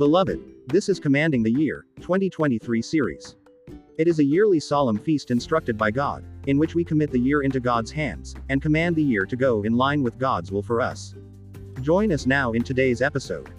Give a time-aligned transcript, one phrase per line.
[0.00, 3.36] Beloved, this is Commanding the Year 2023 series.
[3.98, 7.42] It is a yearly solemn feast instructed by God, in which we commit the year
[7.42, 10.80] into God's hands, and command the year to go in line with God's will for
[10.80, 11.14] us.
[11.82, 13.50] Join us now in today's episode.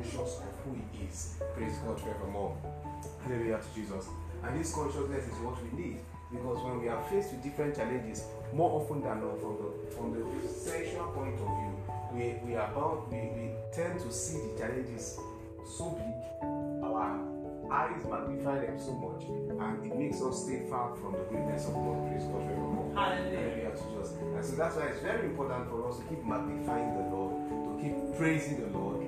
[0.00, 1.34] Conscious of who He is.
[1.54, 2.56] Praise God forevermore.
[3.24, 4.06] Hallelujah to Jesus.
[4.42, 5.98] And this consciousness is what we need
[6.32, 10.12] because when we are faced with different challenges, more often than not, from the from
[10.14, 11.72] the sensual point of view,
[12.12, 15.18] we, we are bound we, we tend to see the challenges
[15.66, 16.16] so big,
[16.82, 17.20] our
[17.70, 21.74] eyes magnify them so much, and it makes us stay far from the greatness of
[21.74, 22.08] God.
[22.08, 22.94] Praise God forevermore.
[22.94, 24.16] Hallelujah to Jesus.
[24.16, 27.72] And so that's why it's very important for us to keep magnifying the Lord, to
[27.82, 28.99] keep praising the Lord.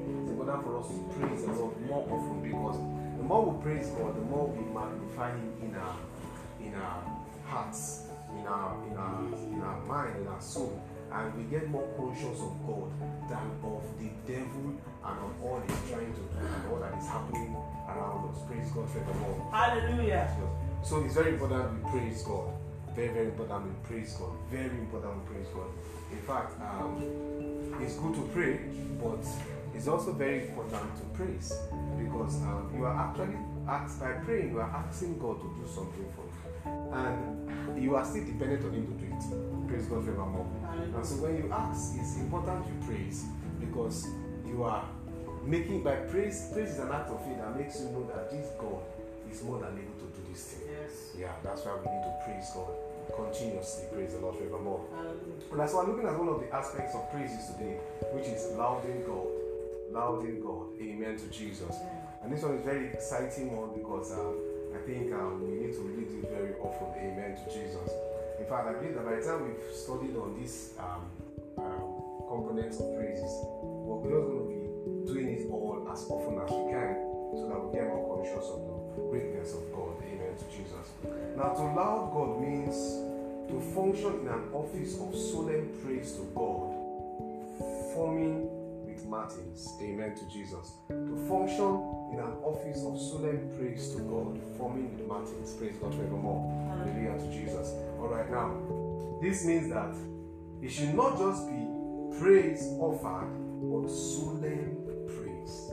[0.43, 2.77] Important for us to praise the Lord more often because
[3.17, 5.95] the more we praise God, the more we magnify Him in our
[6.59, 6.99] in our
[7.47, 9.23] hearts, in our in our
[9.55, 10.83] in our mind, in our soul,
[11.13, 12.91] and we get more conscious of God
[13.31, 14.75] than of the devil
[15.07, 17.55] and of all he's trying to do and all that is happening
[17.87, 18.43] around us.
[18.51, 19.47] Praise God forevermore.
[19.53, 20.27] Hallelujah.
[20.83, 22.51] So it's very important we praise God.
[22.97, 24.33] Very, very important we praise God.
[24.51, 25.71] Very important we praise God.
[26.11, 28.59] In fact, um, it's good to pray,
[29.01, 29.23] but
[29.75, 31.53] it's also very important to praise
[31.99, 33.37] because um, you are actually
[33.69, 38.05] asked by praying, you are asking God to do something for you, and you are
[38.05, 39.69] still dependent on Him to do it.
[39.69, 40.47] Praise God forevermore.
[40.95, 43.25] And so when you ask, it's important you praise
[43.61, 44.09] because
[44.47, 44.85] you are
[45.45, 46.51] making by praise.
[46.53, 48.83] Praise is an act of faith that makes you know that this God
[49.31, 50.69] is more than able to do this thing.
[50.69, 51.17] Yes.
[51.19, 52.71] Yeah, that's why we need to praise God
[53.17, 53.85] continuously.
[53.93, 54.85] Praise the Lord forevermore.
[54.95, 55.51] Hallelujah.
[55.51, 57.81] And that's why I'm looking at one of the aspects of praises today,
[58.13, 59.32] which is lauding God.
[59.93, 60.73] Lauding God.
[60.81, 61.77] Amen to Jesus.
[62.23, 64.33] And this one is very exciting one because uh,
[64.73, 66.89] I think um, we need to read it very often.
[66.97, 67.93] Amen to Jesus.
[68.41, 71.05] In fact, I believe that by the time we've studied on these um,
[71.61, 71.93] um,
[72.25, 73.29] components of praises,
[73.61, 76.97] we're just going to be doing it all as often as we can
[77.37, 79.93] so that we get more conscious of the greatness of God.
[80.09, 80.89] Amen to Jesus.
[81.37, 82.81] Now, to laud God means
[83.53, 86.73] to function in an office of solemn praise to God,
[87.93, 88.62] forming
[89.13, 89.77] matins.
[89.83, 90.73] Amen to Jesus.
[90.89, 91.73] To function
[92.13, 95.53] in an office of solemn praise to God, forming the matins.
[95.53, 96.41] Praise God forevermore.
[96.79, 97.75] Hallelujah to Jesus.
[98.01, 98.57] All right, now,
[99.21, 99.95] this means that
[100.63, 101.61] it should not just be
[102.19, 103.29] praise offered,
[103.69, 105.69] but solemn praise.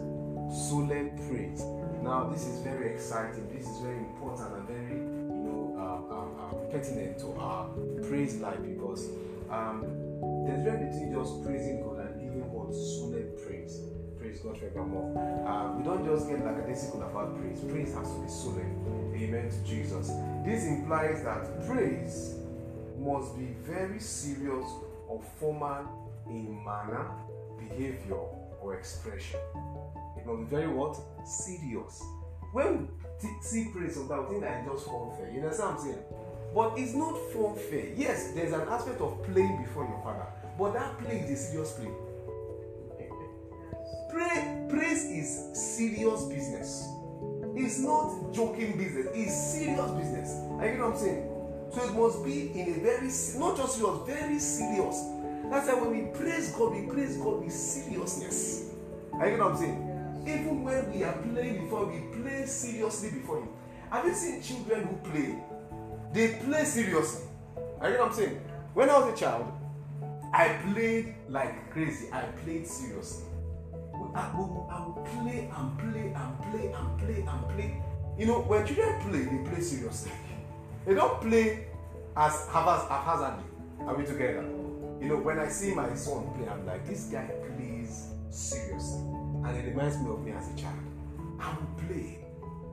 [0.67, 1.63] Solemn praise.
[2.03, 3.47] Now, this is very exciting.
[3.55, 7.69] This is very important and very, you know, um, um, um, pertinent to our
[8.03, 9.09] praise life because
[9.49, 9.85] um,
[10.45, 11.98] there's very between just praising God
[12.73, 13.79] solemn praise.
[14.19, 15.17] Praise God forevermore.
[15.47, 17.59] Uh, we don't just get like a lackadaisical about praise.
[17.61, 19.13] Praise has to be solemn.
[19.15, 20.11] Amen to Jesus.
[20.45, 22.35] This implies that praise
[22.97, 24.65] must be very serious
[25.07, 27.09] or formal in manner,
[27.57, 28.19] behavior,
[28.61, 29.39] or expression.
[30.17, 30.97] It must be very what?
[31.25, 32.03] Serious.
[32.51, 32.89] When
[33.23, 35.31] we see praise sometimes, we think that it's just fun fair.
[35.31, 36.03] You understand what I'm saying?
[36.53, 37.93] But it's not fun fair.
[37.95, 40.25] Yes, there's an aspect of playing before your father,
[40.57, 41.91] but that play is a serious play.
[44.19, 46.89] Pray, praise is serious business.
[47.55, 49.07] It's not joking business.
[49.13, 50.29] It's serious business.
[50.59, 51.29] Are you know what I'm saying?
[51.71, 53.07] So it must be in a very
[53.39, 55.05] not just serious, very serious.
[55.49, 58.73] That's why when we praise God, we praise God with seriousness.
[59.13, 60.23] Are you know what I'm saying?
[60.27, 63.47] Even when we are playing before, we play seriously before Him.
[63.89, 65.35] Have you seen children who play?
[66.11, 67.23] They play seriously.
[67.79, 68.41] Are you know what I'm saying?
[68.73, 69.49] When I was a child,
[70.33, 72.11] I played like crazy.
[72.11, 73.28] I played seriously.
[74.15, 77.81] I would, I would play and play and play and play and play.
[78.17, 80.11] You know, when children play, they play seriously.
[80.85, 81.67] They don't play
[82.17, 83.43] as haphazardly.
[83.81, 84.43] Are we together?
[85.01, 87.25] You know, when I see my son play, I'm like, this guy
[87.55, 89.01] plays seriously.
[89.45, 90.75] And it reminds me of me as a child.
[91.39, 92.19] I will play,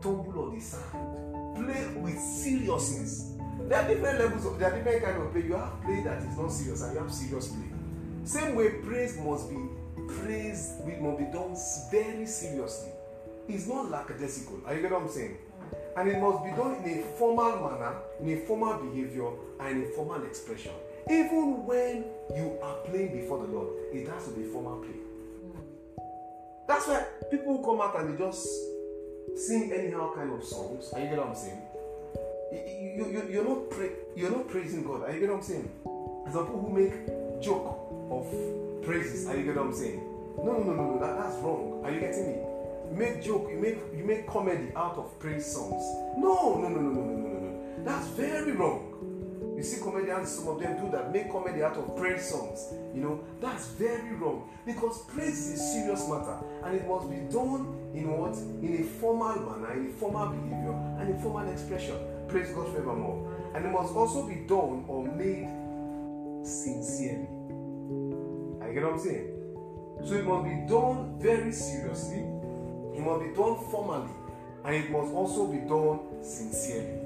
[0.03, 3.35] tumble on the sand, play with seriousness.
[3.69, 5.43] There are different levels of there are different kind of play.
[5.43, 7.69] You have play that is not serious and you have serious play.
[8.25, 9.57] Same way, praise must be
[10.09, 10.77] praise
[11.07, 11.57] must be done
[11.91, 12.91] very seriously.
[13.49, 14.61] It's not lackadaisical.
[14.67, 15.39] Are you get what I'm saying?
[15.97, 19.31] And it must be done in a formal manner, in a formal behavior,
[19.61, 20.73] and in a formal expression.
[21.09, 22.05] Even when
[22.35, 24.97] you are playing before the Lord, it has to be formal play.
[26.67, 28.47] That's why people come out and they just
[29.37, 30.91] sing anyhow kind of songs.
[30.93, 31.63] Are you get what I'm saying?
[32.53, 35.05] You, you, you're, not pra- you're not praising God.
[35.05, 35.71] Are you get what I'm saying?
[36.33, 37.79] Some people who make joke
[38.11, 39.27] of praises.
[39.29, 40.01] Are you get what I'm saying?
[40.39, 40.99] No, no, no, no.
[40.99, 41.81] That, that's wrong.
[41.85, 42.39] Are you getting me?
[42.91, 43.49] You make joke.
[43.51, 45.83] You make you make comedy out of praise songs.
[46.17, 47.85] No, no, no, no, no, no, no, no.
[47.85, 48.93] That's very wrong.
[49.57, 52.75] You see comedians, some of them do that, make comedy out of praise songs.
[52.95, 57.17] You know, that's very wrong because praise is a serious matter and it must be
[57.33, 58.37] done in what?
[58.37, 61.97] In a formal manner, in a formal behavior, and a formal expression.
[62.29, 63.33] Praise God forevermore.
[63.55, 65.49] And it must also be done or made
[66.47, 67.36] sincerely.
[68.77, 69.33] Get what I'm saying?
[70.05, 74.13] So it must be done very seriously, it must be done formally,
[74.67, 77.01] and it must also be done sincerely.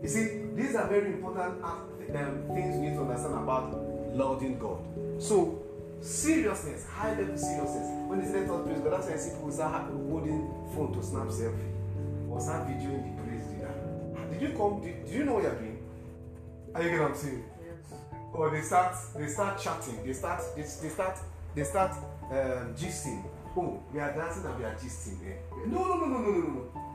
[0.00, 1.88] You see, these are very important um,
[2.54, 3.74] things we need to understand about
[4.14, 4.78] lauding God.
[5.18, 5.60] So,
[6.00, 7.88] seriousness, high level seriousness.
[8.06, 11.02] When it's let us praise God, that's why I see people start holding phone to
[11.02, 13.74] snap selfie or start videoing the praise dinner.
[14.30, 14.80] Did you come?
[14.80, 15.82] Did you know what you're doing?
[16.76, 17.44] Are you getting what I'm saying?
[18.32, 20.04] Or they start, they start chatting.
[20.04, 21.18] They start, they, they start,
[21.54, 21.92] they start
[22.30, 23.24] um, gisting.
[23.56, 25.18] Oh, we are dancing and we are gisting.
[25.26, 25.36] Eh?
[25.66, 26.40] No, no, no, no, no, no,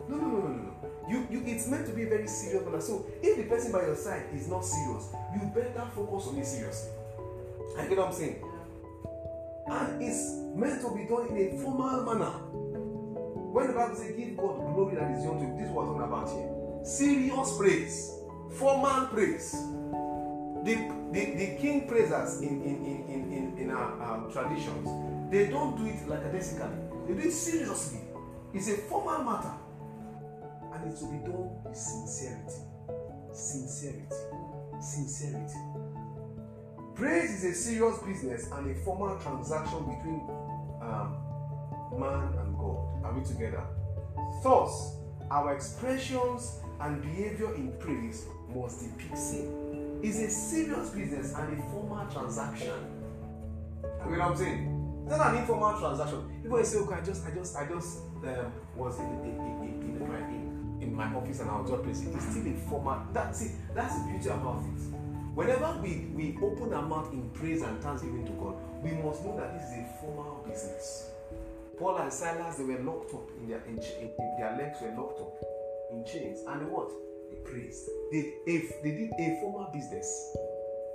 [0.09, 0.73] no, no, no, no, no.
[1.07, 2.81] You, you, it's meant to be very serious manner.
[2.81, 6.45] So if the person by your side is not serious, you better focus on it
[6.45, 6.91] seriously.
[7.77, 8.43] I get what I'm saying?
[9.69, 12.31] And it's meant to be done in a formal manner.
[13.53, 15.95] When the Bible says, give God glory that is young to this is what I'm
[15.95, 16.85] talking about here.
[16.85, 18.11] Serious praise,
[18.57, 19.55] formal praise.
[20.67, 20.75] The,
[21.13, 25.77] the, the king praisers in, in, in, in, in, in our, our traditions, they don't
[25.77, 26.67] do it like a lackadaisically,
[27.07, 28.01] they do it seriously.
[28.53, 29.53] It's a formal matter
[30.73, 32.59] and it will be done with sincerity.
[33.31, 34.15] Sincerity.
[34.81, 35.57] Sincerity.
[36.95, 40.21] Praise is a serious business and a formal transaction between
[40.81, 41.15] um,
[41.97, 43.05] man and God.
[43.05, 43.63] Are we together?
[44.43, 44.97] Thus,
[45.31, 49.66] our expressions and behavior in praise must depict sin.
[50.01, 52.73] It's a serious business and a formal transaction.
[54.05, 55.03] You know what I'm saying?
[55.07, 56.41] It's not an informal transaction.
[56.43, 60.01] People say, "Okay, I just, I just, I just um, was in, in, in, in,
[60.01, 62.13] in, in in my office and I'll just place it.
[62.13, 63.01] It's still a formal.
[63.13, 63.51] That's it.
[63.73, 64.81] That's the beauty about it.
[65.33, 69.37] Whenever we, we open our mouth in praise and thanksgiving to God, we must know
[69.37, 71.11] that this is a formal business.
[71.77, 75.21] Paul and Silas, they were locked up in their in, in their legs were locked
[75.21, 75.33] up
[75.91, 76.39] in chains.
[76.47, 76.91] And what?
[77.47, 77.89] They praised.
[78.11, 80.35] They, if they did a formal business.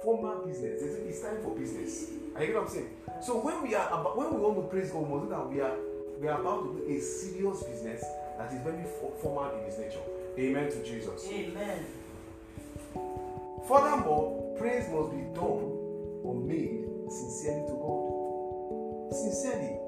[0.03, 0.81] Formal business.
[0.83, 2.11] They said it's time for business.
[2.35, 2.91] Are you get what I'm saying?
[3.23, 5.77] So when we are about when we want to praise God, must that we are
[6.21, 8.05] we are about to do a serious business
[8.39, 8.85] that is very
[9.21, 10.01] formal in its nature.
[10.39, 11.29] Amen to Jesus.
[11.31, 11.87] Amen.
[13.69, 15.71] Furthermore, praise must be done
[16.25, 19.13] or made sincerely to God.
[19.13, 19.79] Sincerely.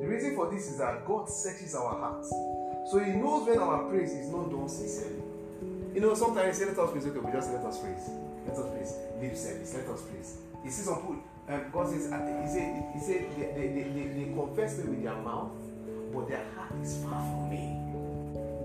[0.00, 2.30] The reason for this is that God searches our hearts.
[2.90, 5.21] So He knows when our praise is not done sincerely.
[5.94, 8.08] You know, sometimes say, let us praise, okay, we just let us praise.
[8.46, 8.94] Let us praise.
[9.20, 10.38] Lip service, let us praise.
[10.64, 11.16] You see some people,
[11.48, 15.02] um, God says, He said, he said they, they, they, they, they confess me with
[15.02, 15.52] their mouth,
[16.14, 17.76] but their heart is far from me.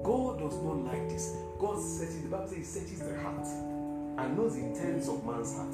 [0.03, 1.35] God does not like this.
[1.59, 5.53] God searches, the Bible says He searches the heart and knows the intents of man's
[5.53, 5.73] heart.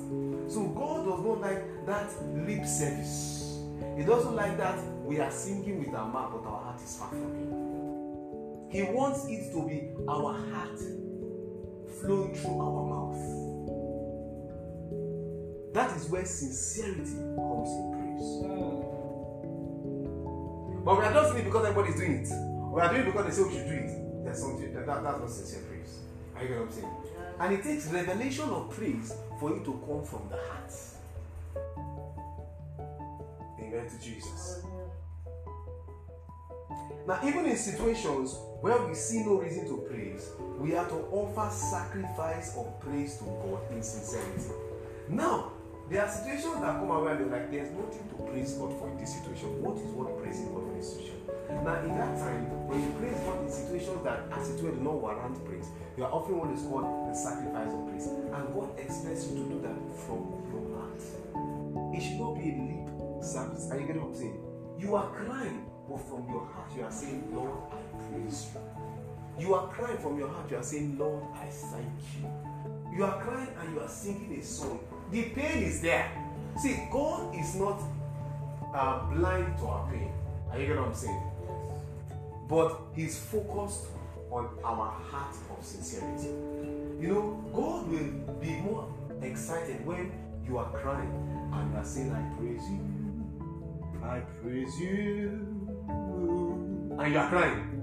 [0.50, 3.62] So God does not like that lip service.
[3.95, 7.10] He doesn't like that we are singing with our mouth, but our heart is far
[7.10, 8.69] from Him.
[8.72, 10.79] He wants it to be our heart
[12.05, 13.22] flowing through our mouth.
[15.74, 18.29] That is where sincerity comes in praise.
[20.86, 22.29] But we are not doing it because everybody is doing it.
[22.74, 25.03] We are doing it because they say we should do it there's something that, that
[25.03, 26.00] that's not sincere praise.
[26.36, 26.93] Are you get what I'm saying?
[27.39, 30.74] And it takes revelation of praise for it to come from the heart.
[33.60, 34.63] Amen to Jesus.
[37.07, 41.53] Now, even in situations where we see no reason to praise, we are to offer
[41.53, 44.55] sacrifice of praise to God in sincerity.
[45.10, 45.51] Now,
[45.89, 48.96] there are situations that come around and like there's nothing to praise God for in
[48.96, 49.60] this situation.
[49.62, 51.20] What is what praising God for this situation?
[51.60, 54.79] Now, in that time, when you praise God in situations that as it were do
[54.79, 55.67] not warrant praise,
[56.00, 58.08] you are offering what is called the sacrifice of praise.
[58.08, 59.75] And God expects you to do that
[60.08, 61.03] from your heart.
[61.91, 62.88] It should not be a lip
[63.20, 63.67] service.
[63.67, 64.39] Are you getting what I'm saying?
[64.79, 68.29] You are crying, but from your heart you are saying, Lord, I you.
[69.39, 71.91] You are crying from your heart, you are saying, Lord, I thank
[72.22, 72.29] you.
[72.96, 74.79] You are crying and you are singing a song
[75.13, 76.12] the pain is there.
[76.58, 77.79] See, God is not
[78.74, 80.12] uh, blind to our pain.
[80.50, 81.22] Are you getting what I'm saying?
[81.43, 81.82] Yes.
[82.50, 83.86] But He's focused
[84.32, 86.29] on our heart of sincerity.
[87.00, 88.91] You know, God will be more
[89.22, 90.12] excited when
[90.48, 91.13] you are crying
[91.53, 92.82] and you are saying, I praise you.
[94.03, 95.48] I praise you.
[96.98, 97.82] And you are crying.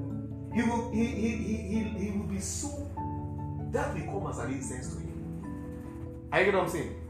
[0.55, 2.91] He will he, he, he, he, he will be so
[3.73, 6.29] that will come as an incense to him.
[6.33, 7.01] Are you getting what I'm saying?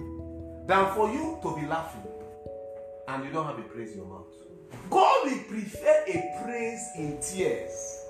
[0.71, 2.05] than for you to be laughing
[3.09, 4.27] and you don't have a praise in your mouth.
[4.89, 8.05] God will prefer a praise in tears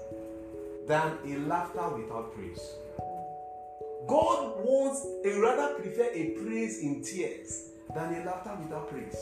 [0.86, 2.60] than a laughter without praise.
[4.06, 9.16] God wants a rather prefer a praise in tears than a laughter without praise.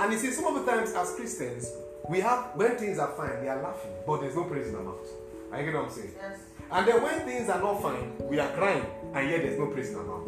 [0.00, 1.72] And you see, some of the times as Christians,
[2.08, 4.82] we have when things are fine, we are laughing, but there's no praise in our
[4.82, 5.08] mouth.
[5.52, 6.12] Are you getting what I'm saying?
[6.16, 6.38] Yes.
[6.70, 9.90] And then when things are not fine, we are crying, and yet there's no praise
[9.90, 10.26] in our mouth.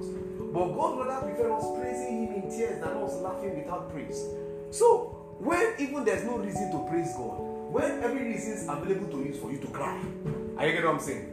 [0.52, 4.24] But God rather prefer us praising Him in tears than us laughing without praise.
[4.70, 7.38] So, when even there's no reason to praise God,
[7.72, 9.98] when every reason is available to use for you to cry,
[10.58, 11.28] are you getting what I'm saying?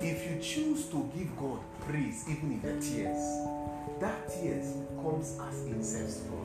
[0.00, 3.22] If you choose to give God praise even in the tears,
[4.00, 6.43] that tears comes as incense to God.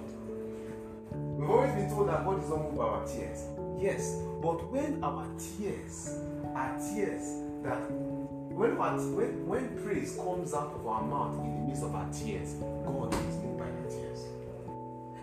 [1.40, 3.46] We've always been told that God is not moved by our tears.
[3.80, 6.20] Yes, but when our tears
[6.54, 11.84] are tears that when, when, when praise comes out of our mouth in the midst
[11.84, 14.26] of our tears, God is moved by the tears.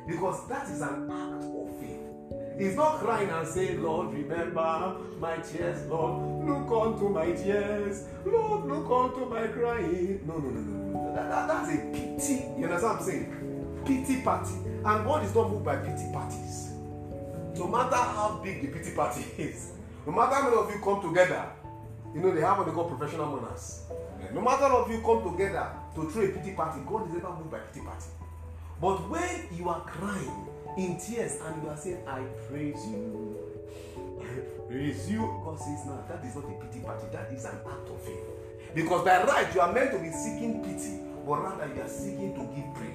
[0.07, 2.01] Because that is an act of faith.
[2.59, 6.49] He's not crying and saying, Lord, remember my tears, Lord.
[6.49, 8.07] Look unto my tears.
[8.25, 10.21] Lord, look unto my crying.
[10.27, 11.15] No, no, no, no, no.
[11.15, 12.47] That, that, that's a pity.
[12.59, 13.83] You understand what I'm saying?
[13.85, 14.66] Pity party.
[14.87, 16.71] And God is not moved by pity parties.
[17.57, 19.73] No matter how big the pity party is,
[20.07, 21.45] no matter how many of you come together
[22.17, 23.83] you know, they have what they call professional mourners.
[24.33, 27.51] No matter of you come together to throw a pity party, God is never moved
[27.51, 28.07] by pity party.
[28.81, 33.37] But when you are crying in tears and you are saying, I praise you,
[34.67, 37.89] praise you, God says, No, that is not a pity party, that is an act
[37.89, 38.75] of faith.
[38.75, 42.33] Because by right, you are meant to be seeking pity, but rather you are seeking
[42.33, 42.86] to give praise.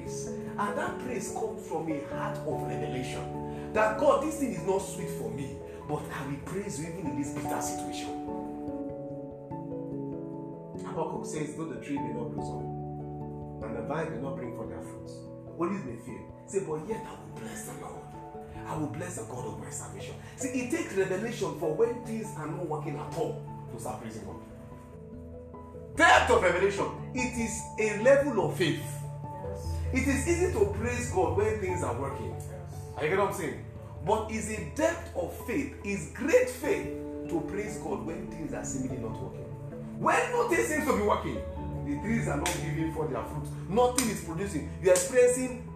[0.62, 3.74] And that praise comes from a heart of revelation.
[3.74, 5.58] That God, this thing is not sweet for me,
[5.90, 8.10] but I will praise you even in this bitter situation.
[10.86, 12.62] Habakkuk says, though the tree may not blossom,
[13.64, 15.14] and the vine may not bring forth their fruits,
[15.60, 16.22] olives may fail.
[16.46, 18.06] Say, but yet I will bless the Lord.
[18.68, 20.14] I will bless the God of my salvation.
[20.36, 23.42] See, it takes revelation for when things are not working at all
[23.74, 24.36] to start praising God.
[25.96, 26.86] Depth of revelation.
[27.16, 29.01] It is a level of faith.
[29.94, 32.34] It is easy to praise God when things are working.
[32.96, 33.66] Are you get what I'm saying?
[34.06, 36.88] But is a depth of faith, is great faith
[37.30, 39.46] to praise God when things are seemingly not working.
[40.00, 41.36] When nothing seems to be working,
[41.86, 43.48] the trees are not giving for their fruit.
[43.70, 44.70] Nothing is producing.
[44.82, 45.68] You are experiencing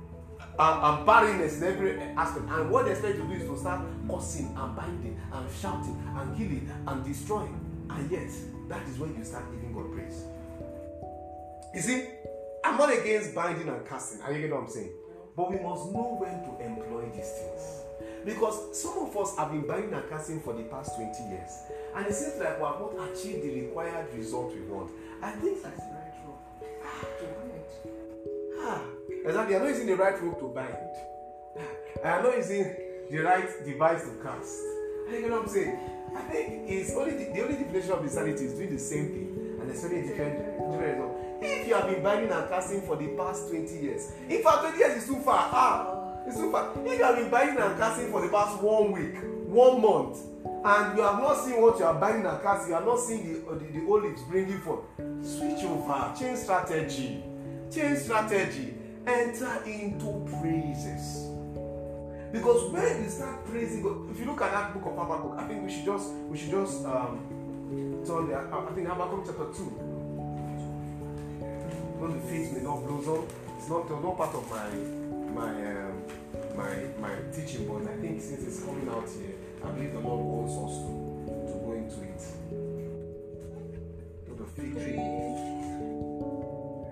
[0.57, 2.45] um, um, barrenness in every aspect.
[2.49, 6.37] And what they expect to do is to start cursing and binding and shouting and
[6.37, 7.59] killing and destroying.
[7.89, 8.31] And yet,
[8.69, 10.23] that is when you start giving God praise.
[11.73, 12.07] You see,
[12.65, 14.21] I'm not against binding and casting.
[14.21, 14.89] Are you get what I'm saying?
[15.37, 17.61] But we must know when to employ these things.
[18.25, 21.51] Because some of us have been binding and casting for the past 20 years.
[21.95, 24.89] And it seems like we have not achieved the required result we want.
[25.21, 26.41] I think that's the right road
[26.81, 27.69] ah, to bind.
[28.57, 28.81] Ah,
[29.29, 29.55] exactly.
[29.55, 30.75] I'm not using the right rope to bind.
[32.03, 32.75] I am not using
[33.11, 34.57] the right device to cast.
[35.07, 35.77] Are you know what I'm saying?
[36.17, 39.57] I think it's only the, the only definition of insanity is doing the same thing
[39.61, 40.39] and expecting different,
[40.71, 41.14] different result.
[41.41, 44.77] If you have been binding and casting for the past 20 years, in fact, 20
[44.77, 45.49] years is too far.
[45.51, 46.71] Ah, it's too far.
[46.85, 49.15] If you have been binding and casting for the past one week,
[49.47, 50.19] one month,
[50.63, 53.33] and you have not seen what you are buying and casting, you have not seen
[53.33, 54.85] the, uh, the, the olives bringing forth,
[55.21, 57.23] switch over, change strategy,
[57.71, 58.73] change strategy,
[59.05, 61.25] enter into praises.
[62.31, 65.47] Because when you start praising God, if you look at that book of Habakkuk, I
[65.47, 68.53] think we should just we should just um turn there.
[68.53, 69.94] I think Habakkuk chapter 2.
[72.05, 73.25] Though the faith may not blossom,
[73.57, 74.69] it's not, not part of my
[75.33, 76.03] my um,
[76.55, 79.33] my my teaching, but I think since it's coming out here,
[79.63, 80.91] I believe the Lord wants us to,
[81.25, 82.21] to go into it.
[84.27, 85.01] To the fig tree.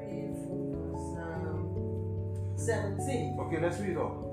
[0.02, 3.38] Read from verse, 17.
[3.40, 4.33] Okay, let's read up.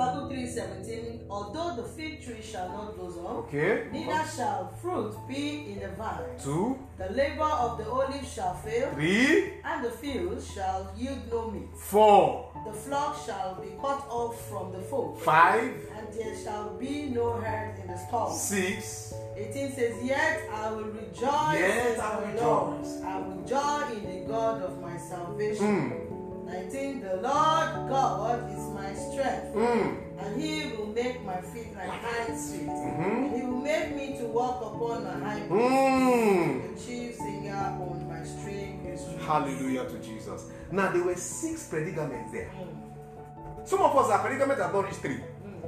[0.00, 1.20] Habakkuk 3 17.
[1.28, 3.84] Although the fig tree shall not blossom, Okay.
[3.92, 6.24] neither shall fruit be in the vine.
[6.42, 11.50] Two, The labor of the olive shall fail, three, and the field shall yield no
[11.50, 11.68] meat.
[11.76, 17.10] four, The flock shall be cut off from the fold, five, and there shall be
[17.10, 18.30] no herd in the stall.
[18.32, 19.12] six.
[19.36, 23.02] 18 says, Yet I will rejoice Yet in I will rejoice.
[23.02, 25.66] I will joy in the God of my salvation.
[25.66, 26.10] Mm.
[26.46, 28.64] 19 The Lord God is
[29.00, 29.96] strength, Mm.
[30.20, 32.68] and he will make my feet like hinds feet.
[32.68, 33.04] Mhm.
[33.04, 35.50] And he will make me to walk upon a high place.
[35.50, 36.74] Mm.
[36.74, 39.22] The chief singer on my string instrument.
[39.22, 40.44] Hallelujah to Jesus.
[40.70, 42.50] Now there were six predicaments there.
[42.58, 45.20] Mm, Some of us our predicament have not reached three.
[45.44, 45.62] mm,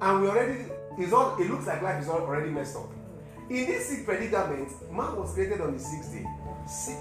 [0.00, 0.64] And we already
[0.98, 2.88] is all it looks like life is already messed up.
[3.50, 6.24] In this six predicament, man was created on the sixth day.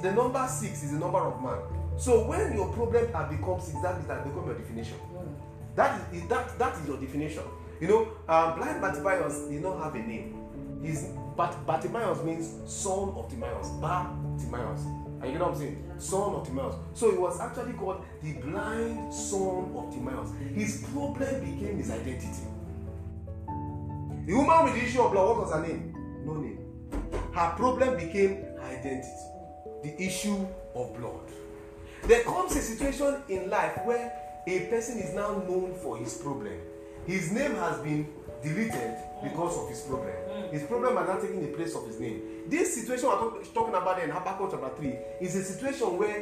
[0.01, 1.57] The number six is the number of man.
[1.97, 4.97] So when your problem has become six, that is that become your definition.
[5.13, 5.32] mm.
[5.75, 7.43] That is that that is your definition.
[7.79, 10.39] You know, um, blind Bartimaeus did not have a name.
[10.81, 13.69] His Bat, Bartimaeus means son of Timaeus.
[13.81, 14.81] Bartimaeus.
[15.21, 15.83] And you know what I'm saying?
[15.97, 16.75] Son of Timaeus.
[16.93, 20.29] So he was actually called the blind son of Timaeus.
[20.53, 22.43] His problem became his identity.
[24.25, 25.93] The woman with the issue of blood, what was her name?
[26.25, 26.59] No name.
[27.33, 29.07] Her problem became her identity.
[29.83, 31.29] The issue of blood.
[32.03, 36.53] There comes a situation in life where a person is now known for his problem.
[37.05, 38.07] His name has been
[38.41, 40.13] deleted because of his problem.
[40.51, 42.43] His problem has now taken the place of his name.
[42.47, 46.19] This situation we're talk- talking about in Habakkuk chapter 3 is a situation where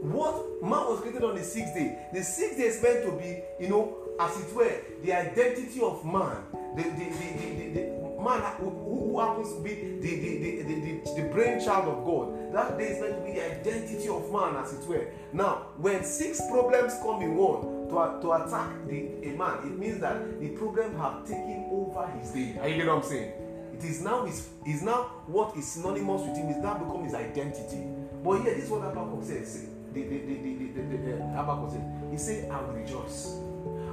[0.00, 1.98] what man was created on the sixth day.
[2.12, 6.04] The sixth day is meant to be, you know, as it were, the identity of
[6.04, 6.36] man.
[6.76, 10.74] The, the, the, the, the, the man who, happens to be the, the, the, the,
[10.74, 12.52] the, the brainchild of God.
[12.52, 15.08] That day is meant to be the identity of man, as it were.
[15.32, 20.00] Now, when six problems come in one to, to attack the, a man, it means
[20.00, 22.56] that the problem have taken over his day.
[22.60, 23.32] Are you getting what I'm saying?
[23.78, 27.14] It is now his is now what is synonymous with him is now become his
[27.14, 27.86] identity.
[28.24, 29.66] But here, this is what Habakkuk says.
[29.92, 31.82] The, the, the, the, the, the, the, Habakkuk says.
[32.10, 33.38] He said, I will rejoice.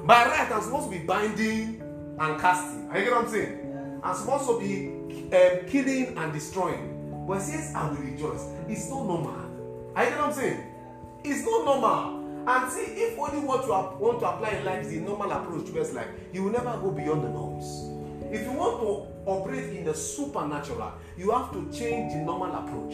[0.06, 1.82] By right, I'm supposed to be binding
[2.20, 2.90] and casting.
[2.90, 3.66] Are you get what I'm saying?
[4.06, 4.88] I'm supposed to be
[5.36, 7.26] um, killing and destroying.
[7.28, 8.46] But he says, I will rejoice.
[8.70, 9.34] It's not normal.
[9.96, 10.64] Are you get what I'm saying?
[11.24, 12.46] It's not normal.
[12.48, 15.66] And see, if only what you want to apply in life is the normal approach
[15.66, 17.66] towards life, you will never go beyond the norms.
[18.32, 22.94] If you want to operate in the supernatural, you have to change the normal approach.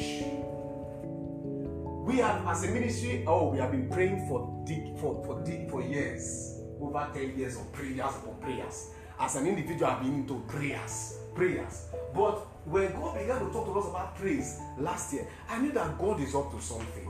[2.08, 5.70] We have, as a ministry, oh, we have been praying for dig, for for dig,
[5.70, 8.92] for years, over ten years of prayers upon prayers.
[9.22, 11.86] As an individual, I've been into prayers, prayers.
[12.12, 15.96] But when God began to talk to us about praise last year, I knew that
[16.00, 17.08] God is up to something.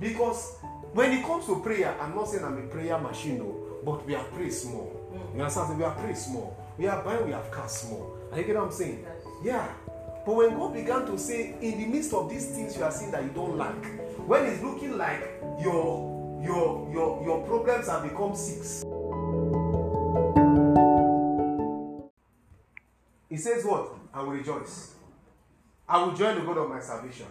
[0.00, 0.56] Because
[0.92, 4.14] when it comes to prayer, I'm not saying I'm a prayer machine, no, but we
[4.14, 5.00] have prayed small.
[5.32, 5.78] You understand?
[5.78, 6.56] We have prayed small.
[6.76, 8.18] We have bind, we have cast small.
[8.32, 9.06] Are you get what I'm saying?
[9.44, 9.68] Yeah.
[10.26, 13.12] But when God began to say, in the midst of these things you are seeing
[13.12, 15.22] that you don't like, when it's looking like
[15.62, 18.84] your your your your problems have become six.
[23.34, 23.88] He says what?
[24.12, 24.94] I will rejoice.
[25.88, 27.26] I will join the God of my salvation.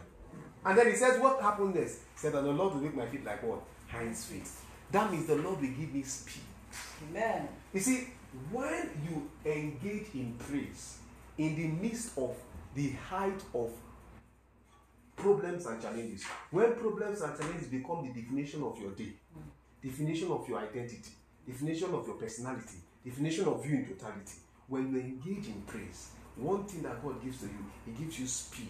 [0.65, 1.93] And then he says, What happened next?
[1.93, 3.61] He said, And the Lord will make my feet like what?
[3.87, 4.49] Hinds feet.
[4.91, 6.43] That means the Lord will give me speed.
[7.09, 7.47] Amen.
[7.73, 8.09] You see,
[8.51, 10.97] when you engage in praise
[11.37, 12.35] in the midst of
[12.75, 13.71] the height of
[15.15, 19.13] problems and challenges, when problems and challenges become the definition of your day,
[19.81, 21.11] definition of your identity,
[21.47, 24.33] definition of your personality, definition of you in totality,
[24.67, 28.27] when you engage in praise, one thing that God gives to you, He gives you
[28.27, 28.67] speed.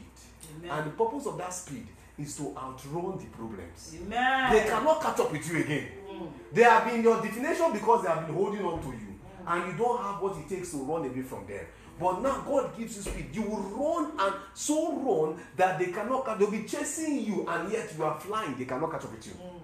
[0.57, 0.71] Amen.
[0.71, 3.95] And the purpose of that speed is to outrun the problems.
[4.01, 4.53] Amen.
[4.53, 5.87] They cannot catch up with you again.
[6.09, 6.29] Mm.
[6.51, 9.19] They have been your definition because they have been holding on to you.
[9.45, 11.65] And you don't have what it takes to run away from them.
[11.99, 13.29] But now God gives you speed.
[13.33, 16.39] You will run and so run that they cannot catch.
[16.39, 18.57] They'll be chasing you, and yet you are flying.
[18.57, 19.33] They cannot catch up with you.
[19.33, 19.59] Mm.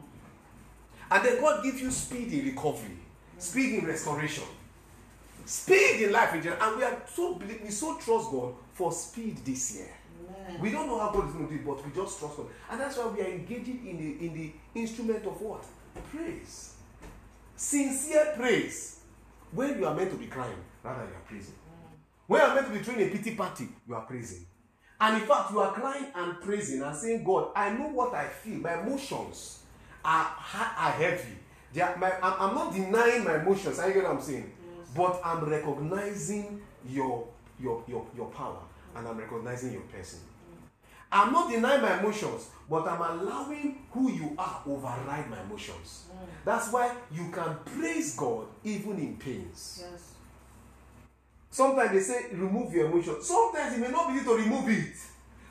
[1.12, 2.98] And then God gives you speed in recovery,
[3.38, 4.44] speed in restoration,
[5.50, 6.62] speed in life in general.
[6.62, 9.90] And we are so we so trust God for speed this year.
[10.28, 10.62] Amen.
[10.62, 12.48] We don't know how God is going to do it, but we just trust God.
[12.70, 15.66] And that's why we are engaging in the in the instrument of what?
[16.12, 16.76] Praise.
[17.56, 19.00] Sincere praise.
[19.52, 21.56] When you are meant to be crying, rather you are praising.
[21.56, 21.98] Mm.
[22.28, 24.46] When you are meant to be throwing a pity party, you are praising.
[25.02, 28.28] And in fact, you are crying and praising and saying, God, I know what I
[28.28, 28.60] feel.
[28.60, 29.64] My emotions
[30.06, 31.38] are, are heavy.
[31.74, 33.80] They are, my, I'm, I'm not denying my emotions.
[33.80, 34.52] Are you get what I'm saying?
[34.96, 37.28] But I'm recognizing your
[37.60, 38.62] your your your power
[38.96, 40.20] and I'm recognizing your person.
[41.12, 46.06] I'm not denying my emotions, but I'm allowing who you are override my emotions.
[46.12, 46.28] Mm.
[46.46, 49.84] That's why you can praise God even in pains.
[49.92, 50.14] Yes.
[51.50, 53.16] Sometimes they say remove your emotion.
[53.24, 54.94] Sometimes it may not be easy to remove it.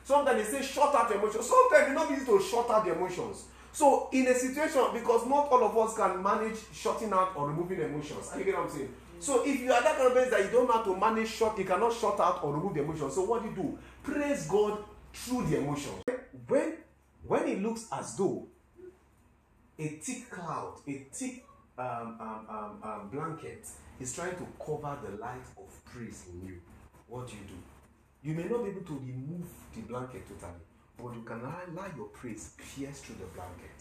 [0.04, 1.46] Sometimes they say shut out your emotions.
[1.46, 3.44] Sometimes it may not be easy to shut out the emotions.
[3.72, 7.80] So in a situation, because not all of us can manage shutting out or removing
[7.80, 8.30] emotions.
[8.32, 8.94] Are you get what I'm saying?
[9.20, 11.28] So if you are that kind of person that you don't know how to manage
[11.28, 13.14] shut, you cannot shut out or remove the emotions.
[13.14, 13.78] So what do you do?
[14.02, 14.78] Praise God
[15.12, 16.02] through the emotions.
[16.46, 16.74] When
[17.26, 18.46] when it looks as though
[19.78, 21.44] a thick cloud, a thick
[21.78, 23.66] um, um, um, um, blanket
[24.00, 26.60] is trying to cover the light of praise in you,
[27.08, 27.54] what do you do?
[28.22, 30.58] You may not be able to remove the blanket totally,
[30.96, 33.78] but you can allow your praise pierce through the blanket.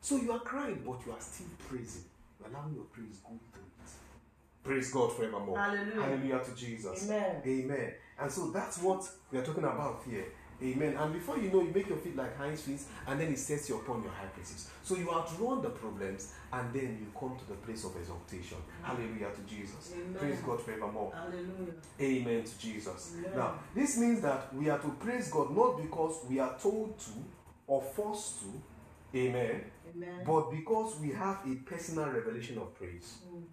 [0.00, 2.04] So you are crying, but you are still praising.
[2.38, 3.69] You're allowing your praise go through.
[4.62, 5.58] Praise God forevermore.
[5.58, 6.02] Hallelujah.
[6.02, 7.04] Hallelujah to Jesus.
[7.04, 7.42] Amen.
[7.46, 7.92] Amen.
[8.18, 10.26] And so that's what we are talking about here.
[10.62, 10.94] Amen.
[10.98, 13.70] And before you know, you make your feet like hinds feet, and then it sets
[13.70, 14.68] you upon your high places.
[14.82, 18.58] So you outrun the problems, and then you come to the place of exaltation.
[18.82, 19.92] Hallelujah to Jesus.
[19.94, 20.14] Amen.
[20.18, 21.14] Praise God forevermore.
[21.14, 21.72] Hallelujah.
[21.98, 23.14] Amen to Jesus.
[23.18, 23.38] Amen.
[23.38, 27.12] Now, this means that we are to praise God not because we are told to
[27.66, 28.46] or forced to,
[29.16, 29.62] amen,
[29.94, 30.22] Amen.
[30.26, 33.18] but because we have a personal revelation of praise.
[33.32, 33.44] Mm.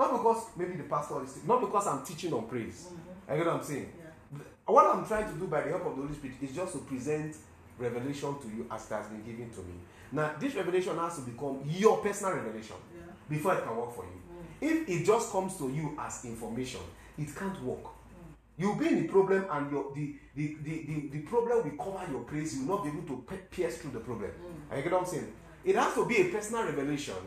[0.00, 2.88] Not because maybe the pastor is, not because I'm teaching on praise.
[2.88, 3.30] Mhm.
[3.32, 3.92] I get what I'm saying?
[3.98, 4.38] Yeah.
[4.64, 6.78] What I'm trying to do by the help of the Holy Spirit is just to
[6.78, 7.36] present
[7.78, 9.74] revelation to you as it has been given to me.
[10.12, 13.12] Now, this revelation has to become your personal revelation Yeah.
[13.28, 14.20] before it can work for you.
[14.32, 14.70] Mm.
[14.70, 16.80] If it just comes to you as information,
[17.18, 17.84] it can't work.
[17.84, 18.32] Mm.
[18.56, 22.10] You'll be in the problem, and your the the, the, the, the problem will cover
[22.10, 22.56] your praise.
[22.56, 23.16] You will not be able to
[23.50, 24.30] pierce through the problem.
[24.30, 24.72] Mm.
[24.72, 25.30] Are you get what I'm saying?
[25.62, 27.20] It has to be a personal revelation,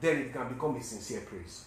[0.00, 1.66] then it can become a sincere praise.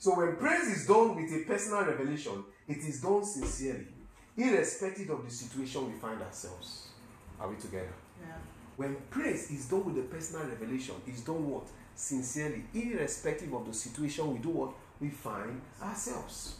[0.00, 3.86] So when praise is done with a personal revelation, it is done sincerely,
[4.34, 6.88] irrespective of the situation we find ourselves.
[7.38, 7.92] Are we together?
[8.18, 8.32] Yeah.
[8.78, 11.64] When praise is done with a personal revelation, it's done what?
[11.94, 14.72] Sincerely, irrespective of the situation we do what?
[15.00, 16.56] We find ourselves.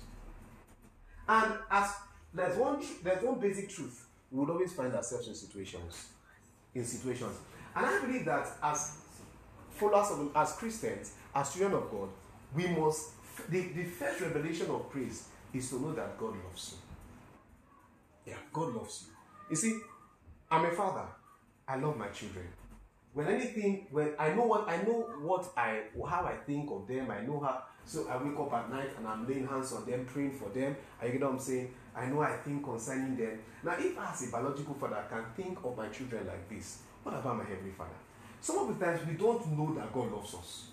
[1.26, 1.94] And as
[2.34, 6.08] there's one there's one basic truth, we will always find ourselves in situations.
[6.74, 7.38] In situations.
[7.74, 8.98] And I believe that as
[9.70, 12.10] followers of as Christians, as children of God,
[12.54, 13.12] we must
[13.48, 18.32] the, the first revelation of praise is to know that God loves you.
[18.32, 19.14] Yeah, God loves you.
[19.50, 19.80] You see,
[20.50, 21.06] I'm a father.
[21.66, 22.46] I love my children.
[23.12, 27.10] When anything, when I know what I know what I how I think of them,
[27.10, 30.04] I know how so I wake up at night and I'm laying hands on them,
[30.04, 30.76] praying for them.
[31.02, 31.74] I get what I'm saying?
[31.96, 33.40] I know I think concerning them.
[33.64, 36.82] Now, if I as a biological father I can think of my children like this,
[37.02, 37.90] what about my heavenly father?
[38.40, 40.69] Some of the times we don't know that God loves us.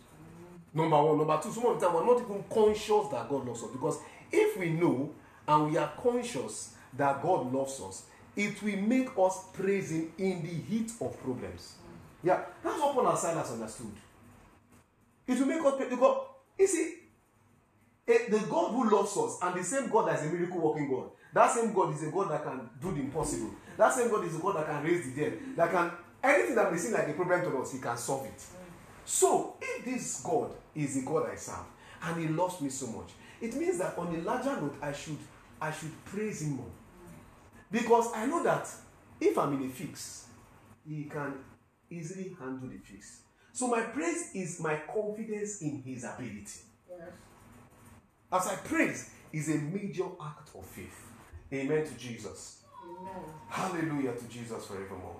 [0.77, 1.17] Number one.
[1.17, 3.71] Number two, some of the time we're not even conscious that God loves us.
[3.71, 3.99] Because
[4.31, 5.11] if we know
[5.47, 8.03] and we are conscious that God loves us,
[8.35, 11.73] it will make us praise Him in the heat of problems.
[12.23, 13.93] Yeah, that's what Paul and Silas understood.
[15.25, 16.27] It will make us pray because
[16.59, 16.95] you see,
[18.05, 21.09] the God who loves us and the same God that is a miracle working God,
[21.33, 23.51] that same God is a God that can do the impossible.
[23.77, 25.91] That same God is a God that can raise the dead, that can
[26.23, 28.43] anything that may seem like a problem to us, He can solve it.
[29.07, 31.65] So, if this God is the God I serve
[32.03, 35.17] and He loves me so much, it means that on a larger note, I should
[35.61, 36.71] I should praise Him more.
[37.71, 38.67] Because I know that
[39.21, 40.27] if I'm in a fix,
[40.85, 41.35] He can
[41.89, 43.21] easily handle the fix.
[43.53, 46.59] So my praise is my confidence in His ability.
[46.89, 47.09] Yes.
[48.29, 51.05] As I praise is a major act of faith.
[51.53, 52.63] Amen to Jesus.
[52.83, 53.23] Amen.
[53.47, 55.15] Hallelujah to Jesus forevermore.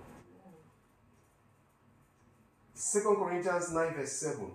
[2.77, 4.51] 2 Corinthians 9, verse 7.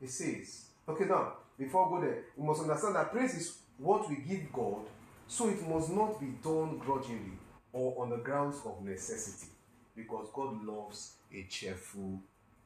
[0.00, 4.08] It says, okay, now, before we go there, we must understand that praise is what
[4.08, 4.86] we give God,
[5.28, 7.36] so it must not be done grudgingly
[7.72, 9.52] or on the grounds of necessity,
[9.94, 12.20] because God loves a cheerful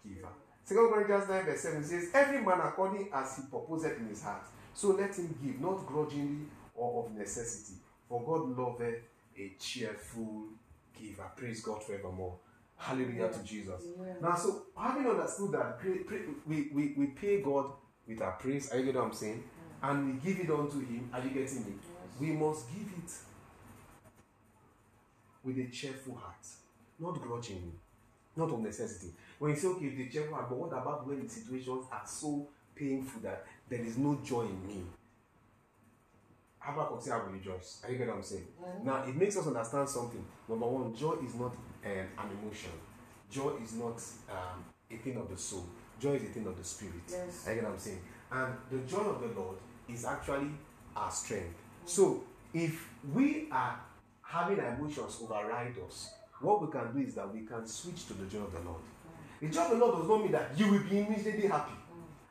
[0.07, 0.29] giver.
[0.69, 4.45] 2 Corinthians 9, verse 7 says, Every man according as he purposed in his heart,
[4.73, 7.79] so let him give, not grudgingly or of necessity,
[8.09, 9.03] for God loveth
[9.37, 10.45] a cheerful
[10.97, 11.29] giver.
[11.37, 12.37] Praise God forevermore.
[12.81, 13.83] Hallelujah to Jesus.
[14.23, 17.73] Now, so having understood that pray, pray, we, we, we pay God
[18.09, 19.45] with our praise, are you getting what I'm saying?
[19.83, 21.75] And we give it unto Him, are you getting me?
[22.19, 23.13] We must give it
[25.45, 26.47] with a cheerful heart,
[26.99, 27.73] not grudgingly,
[28.35, 29.13] not of necessity.
[29.39, 32.49] When you say, okay, the cheerful heart, but what about when the situations are so
[32.75, 34.83] painful that there is no joy in me?
[36.59, 37.81] Habakkuk say, I will rejoice.
[37.85, 38.47] Are you getting what I'm saying?
[38.85, 40.25] Now, it makes us understand something.
[40.49, 42.71] Number one, joy is not um, an emotion.
[43.31, 45.67] Joy is not um, a thing of the soul.
[46.01, 46.95] Joy is a thing of the spirit.
[47.09, 47.47] Yes.
[47.49, 48.01] I get what I'm saying.
[48.33, 49.57] And the joy of the Lord
[49.89, 50.51] is actually
[50.97, 51.55] our strength.
[51.85, 53.79] So if we are
[54.23, 58.15] having our emotions override us, what we can do is that we can switch to
[58.15, 58.81] the joy of the Lord.
[59.41, 61.73] The joy of the Lord does not mean that you will be immediately happy.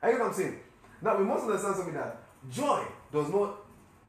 [0.02, 0.60] I get what I'm saying.
[1.02, 2.18] Now we must understand something that
[2.50, 3.58] joy does not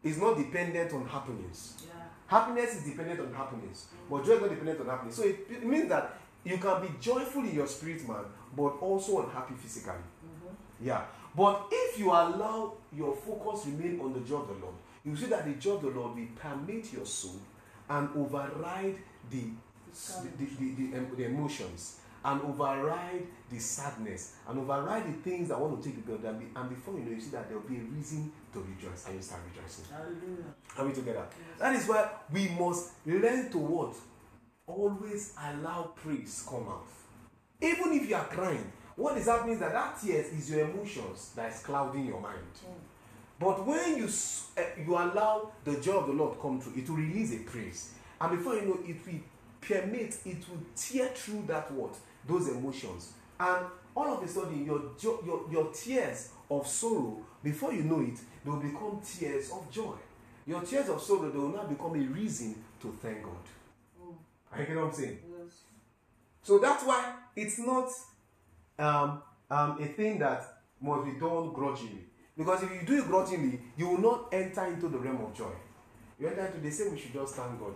[0.03, 1.77] is not dependent on happenings.
[1.85, 2.00] Yeah.
[2.31, 5.17] Happiness is dependent on happiness, but joy is not dependent on happiness.
[5.17, 8.25] So it, it means that you can be joyful in your spirit, man,
[8.57, 9.95] but also unhappy physically.
[9.95, 10.87] Mm-hmm.
[10.87, 11.03] Yeah.
[11.35, 15.27] But if you allow your focus remain on the joy of the Lord, you see
[15.27, 17.41] that the joy of the Lord will permeate your soul
[17.89, 19.43] and override the
[20.39, 25.59] the, the, the, em- the emotions and override the sadness and override the things that
[25.59, 26.35] want to take you down.
[26.35, 28.61] And, be- and before you know, you see that there will be a reason to
[28.61, 29.85] rejoice, and you start rejoicing.
[29.91, 30.55] Hallelujah.
[30.77, 31.25] Are we together?
[31.59, 33.95] That is why we must learn to what?
[34.67, 36.87] Always allow praise come out.
[37.61, 41.33] Even if you are crying, what is happening is that that tears is your emotions
[41.35, 42.37] that is clouding your mind.
[43.39, 44.09] But when you
[44.57, 47.93] eh, you allow the joy of the Lord come through, it will release a praise,
[48.21, 49.21] and before you know, it will
[49.63, 54.83] permit, it will tear through that what those emotions, and all of a sudden, your
[55.01, 59.95] your your tears of sorrow, before you know it, they will become tears of joy.
[60.47, 63.35] Your tears of sorrow, they will now become a reason to thank God.
[64.53, 65.19] I get what I'm saying.
[65.23, 65.55] Yes.
[66.43, 67.89] So that's why it's not
[68.79, 70.43] um, um, a thing that
[70.81, 72.05] must be done grudgingly.
[72.37, 75.53] Because if you do it grudgingly, you will not enter into the realm of joy.
[76.19, 77.75] You enter into, they say we should just thank God.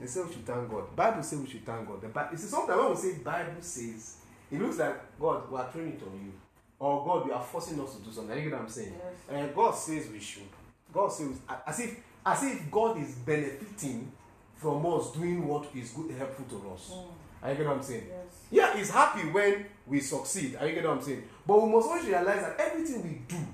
[0.00, 0.96] They say we should thank God.
[0.96, 2.00] Bible say we should thank God.
[2.00, 4.16] The Bible, see, sometimes when we say Bible says,
[4.50, 6.32] it looks like God, we are throwing it on you.
[6.78, 8.34] Or God, you are forcing us to do something.
[8.36, 8.94] You get what I'm saying?
[8.96, 9.14] Yes.
[9.28, 10.48] And God says we should.
[10.92, 11.36] God says,
[11.66, 14.10] as if, as if God is benefiting
[14.56, 16.90] from us doing what is good, helpful to us.
[16.92, 17.10] Hmm.
[17.42, 18.06] Are you get what I'm saying?
[18.08, 18.36] Yes.
[18.50, 20.56] Yeah, he's happy when we succeed.
[20.58, 21.24] Are you get what I'm saying?
[21.46, 23.44] But we must always realize that everything we do,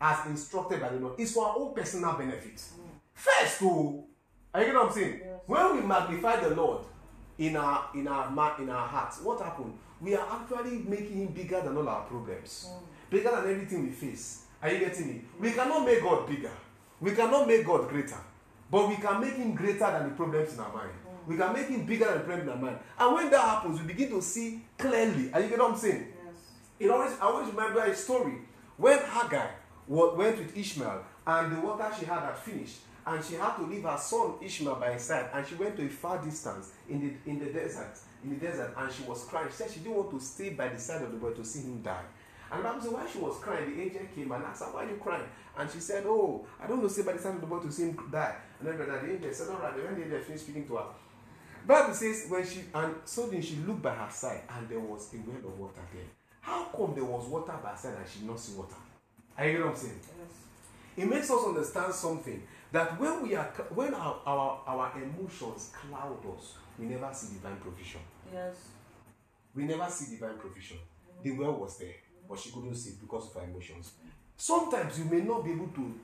[0.00, 2.60] as instructed by the Lord, is for our own personal benefit.
[2.60, 2.82] Hmm.
[3.12, 4.05] First, though,
[4.56, 5.20] are you get what I'm saying?
[5.22, 5.40] Yes.
[5.46, 6.80] When we magnify the Lord
[7.38, 9.74] in our in our in our hearts, what happened?
[10.00, 13.10] We are actually making him bigger than all our problems, mm.
[13.10, 14.44] bigger than everything we face.
[14.62, 15.20] Are you getting me?
[15.38, 16.52] We cannot make God bigger.
[17.00, 18.16] We cannot make God greater.
[18.70, 20.90] But we can make him greater than the problems in our mind.
[20.90, 21.28] Mm.
[21.28, 22.78] We can make him bigger than the problems in our mind.
[22.98, 25.30] And when that happens, we begin to see clearly.
[25.34, 26.06] Are you get what I'm saying?
[26.24, 26.34] Yes.
[26.80, 28.38] It always, I always remember a story
[28.78, 29.50] when Hagar
[29.86, 33.62] wa- went with Ishmael and the water she had had finished, and she had to
[33.62, 37.00] leave her son Ishmael by her side, and she went to a far distance in
[37.00, 39.48] the in the desert, in the desert, and she was crying.
[39.48, 41.60] She said she didn't want to stay by the side of the boy to see
[41.62, 42.04] him die.
[42.50, 44.84] And the Bible said, while she was crying, the angel came and asked her, Why
[44.84, 45.26] are you crying?
[45.58, 47.58] And she said, Oh, I don't want to stay by the side of the boy
[47.60, 48.36] to see him die.
[48.60, 50.84] And then the angel said, All right, when the angel finished speaking to her,
[51.66, 55.16] Bible says when she and suddenly she looked by her side and there was a
[55.28, 56.04] well of water there.
[56.40, 58.76] How come there was water by her side and she did not see water?
[59.36, 60.00] Are you getting what I'm saying?
[60.00, 61.04] Yes.
[61.04, 62.40] It makes us understand something
[62.72, 67.56] that when we are when our, our, our emotions cloud us, we never see divine
[67.56, 68.00] provision.
[68.32, 68.56] Yes.
[69.54, 70.78] We never see divine provision.
[70.78, 71.22] Mm.
[71.24, 71.94] The well was there,
[72.28, 73.92] but she couldn't see it because of her emotions.
[74.36, 75.94] Sometimes you may not be able to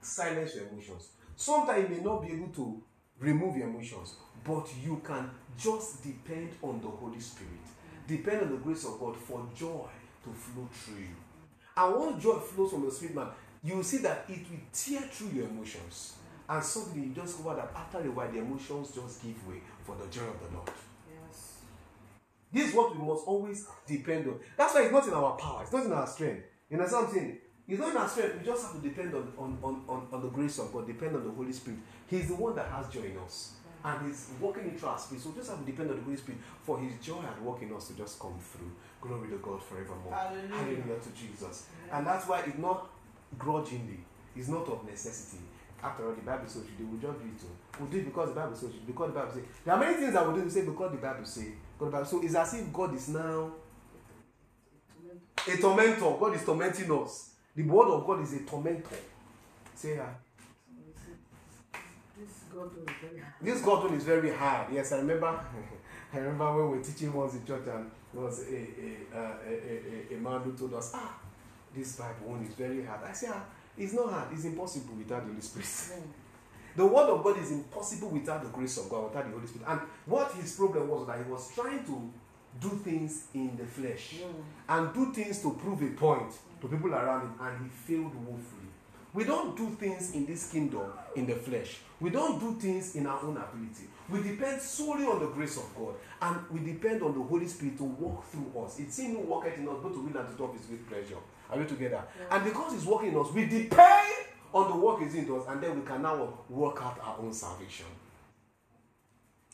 [0.00, 1.08] silence your emotions.
[1.34, 2.82] Sometimes you may not be able to
[3.18, 7.52] remove your emotions, but you can just depend on the Holy Spirit.
[7.52, 8.08] Mm.
[8.08, 9.88] Depend on the grace of God for joy
[10.24, 11.16] to flow through you.
[11.76, 13.28] And once joy flows from the Spirit, man,
[13.64, 16.16] you will see that it will tear through your emotions.
[16.48, 19.96] And suddenly you just discover that after a while, the emotions just give way for
[19.96, 20.68] the joy of the Lord.
[21.08, 21.60] Yes.
[22.52, 24.40] This is what we must always depend on.
[24.56, 26.44] That's why it's not in our power, it's not in our strength.
[26.68, 27.38] You know something?
[27.68, 28.38] It's not in our strength.
[28.40, 31.14] We just have to depend on, on, on, on, on the grace of God, depend
[31.14, 31.78] on the Holy Spirit.
[32.08, 33.52] He's the one that has joy in us.
[33.84, 35.22] And he's working into our spirit.
[35.22, 37.62] So we just have to depend on the Holy Spirit for his joy and work
[37.62, 38.70] in us to just come through.
[39.00, 40.12] Glory to God forevermore.
[40.12, 40.54] Hallelujah.
[40.54, 41.66] Hallelujah to Jesus.
[41.90, 42.91] And that's why it's not
[43.38, 43.98] grudgingly,
[44.36, 45.42] it's not of necessity.
[45.82, 47.42] After all, the Bible says do, we'll just do it.
[47.44, 47.80] oh.
[47.80, 49.42] We'll do it because the Bible says because the Bible says.
[49.64, 51.54] There are many things that we do, we say because the Bible say.
[51.76, 53.50] Because the Bible, so it's as if God is now
[55.48, 56.16] a tormentor.
[56.20, 57.30] God is tormenting us.
[57.56, 58.96] The word of God is a tormentor.
[59.74, 60.20] Say that.
[62.16, 63.34] This God was very hard.
[63.42, 64.72] This God one is very hard.
[64.72, 65.40] Yes, I remember.
[66.14, 69.20] I remember when we were teaching once in church, and there was a a, a,
[69.48, 71.18] a, a, a man who told us, ah,
[71.74, 73.00] this Bible one is very hard.
[73.08, 73.44] I say, ah,
[73.76, 74.28] it's not hard.
[74.32, 76.02] It's impossible without the Holy Spirit.
[76.74, 79.68] The word of God is impossible without the grace of God, without the Holy Spirit.
[79.68, 82.10] And what his problem was that he was trying to
[82.60, 84.14] do things in the flesh
[84.68, 86.32] and do things to prove a point
[86.62, 88.62] to people around him, and he failed woefully.
[89.14, 91.80] We don't do things in this kingdom in the flesh.
[92.00, 93.84] We don't do things in our own ability.
[94.08, 97.76] We depend solely on the grace of God and we depend on the Holy Spirit
[97.78, 98.78] to walk through us.
[98.78, 100.88] It's Him who worketh in us, both to will and to do of His great
[100.88, 101.20] pleasure.
[101.52, 102.02] Are we together?
[102.30, 104.08] And because He's working in us, we depend
[104.52, 107.32] on the work He's in us, and then we can now work out our own
[107.32, 107.86] salvation.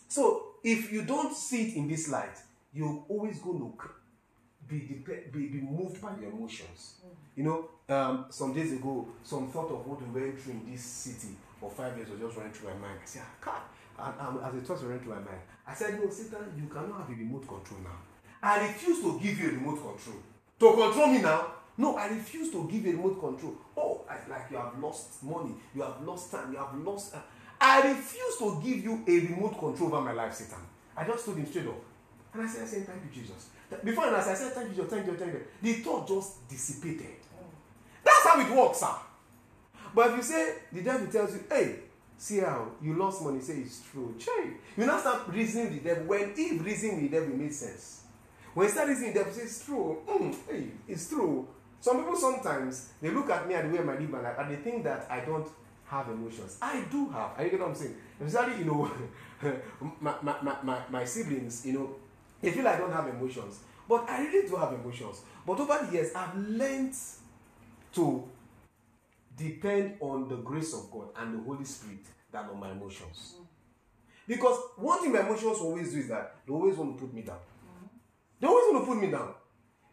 [0.09, 2.37] So if you don't see it in this light,
[2.73, 3.73] you're always going to
[4.69, 6.95] be, dep- be, be moved by your emotions.
[7.35, 10.83] You know, um, some days ago, some thought of what we went through in this
[10.83, 12.99] city for five years was just running through my mind.
[13.03, 13.61] I said, ah, God.
[13.99, 17.01] And um, as thoughts were running through my mind, I said, No, Satan, you cannot
[17.01, 17.99] have a remote control now.
[18.43, 20.23] I refuse to give you a remote control.
[20.61, 21.53] To control me now?
[21.79, 23.55] No, I refuse to give a remote control.
[23.77, 27.15] Oh, I, like you have lost money, you have lost time, you have lost.
[27.15, 27.21] Uh,
[27.61, 30.59] I refuse to give you a remote control over my life, Satan.
[30.97, 31.81] I just told him straight up.
[32.35, 33.51] And I said, I said, Thank you, Jesus.
[33.85, 36.49] Before and as I said, Thank you, Jesus, thank you, thank you, the thought just
[36.49, 37.17] dissipated.
[38.05, 38.95] That's how it works, sir.
[39.95, 41.77] But if you say, the devil tells you, hey,
[42.17, 44.15] see how you lost money, say it's true.
[44.19, 44.31] Che,
[44.77, 46.05] you now start reasoning with the devil.
[46.07, 48.03] When Eve reasoned with the devil, it made sense.
[48.55, 49.99] When you start reasoning the devil, say it's true.
[50.09, 51.47] Mm, hey, it's true.
[51.81, 54.51] Some people sometimes they look at me and the way I live my life and
[54.51, 55.49] they think that I don't
[55.87, 56.59] have emotions.
[56.61, 57.33] I do have.
[57.37, 57.95] Are you get what I'm saying?
[58.25, 58.91] Especially, you know,
[60.01, 61.95] my, my, my, my, siblings, you know,
[62.43, 63.61] they feel I don't have emotions.
[63.89, 65.23] But I really do have emotions.
[65.47, 66.95] But over the years, I've learned
[67.95, 68.29] to
[69.37, 73.37] depend on the grace of God and the Holy Spirit than on my emotions.
[74.27, 77.23] Because one thing my emotions always do is that they always want to put me
[77.23, 77.39] down.
[78.39, 79.33] They always want to put me down.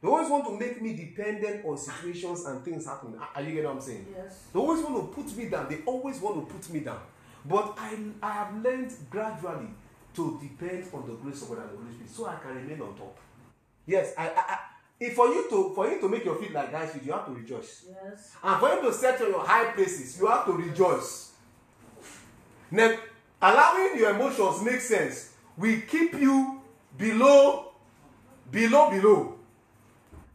[0.05, 3.19] They always want to make me dependent on situations and things happening.
[3.33, 4.05] Are you getting what I'm saying?
[4.15, 4.43] Yes.
[4.53, 5.67] They always want to put me down.
[5.67, 6.99] They always want to put me down.
[7.43, 9.69] But I, I have learned gradually
[10.13, 12.81] to depend on the grace of God and the Holy Spirit so I can remain
[12.81, 13.17] on top.
[13.87, 14.57] Yes, I, I, I
[14.99, 17.31] if for you to for you to make your feet like guys you have to
[17.31, 17.85] rejoice.
[17.87, 18.35] Yes.
[18.43, 21.31] And for you to set on your high places, you have to rejoice.
[22.71, 22.99] Then
[23.41, 26.61] allowing your emotions make sense will keep you
[26.95, 27.71] below,
[28.51, 29.34] below, below.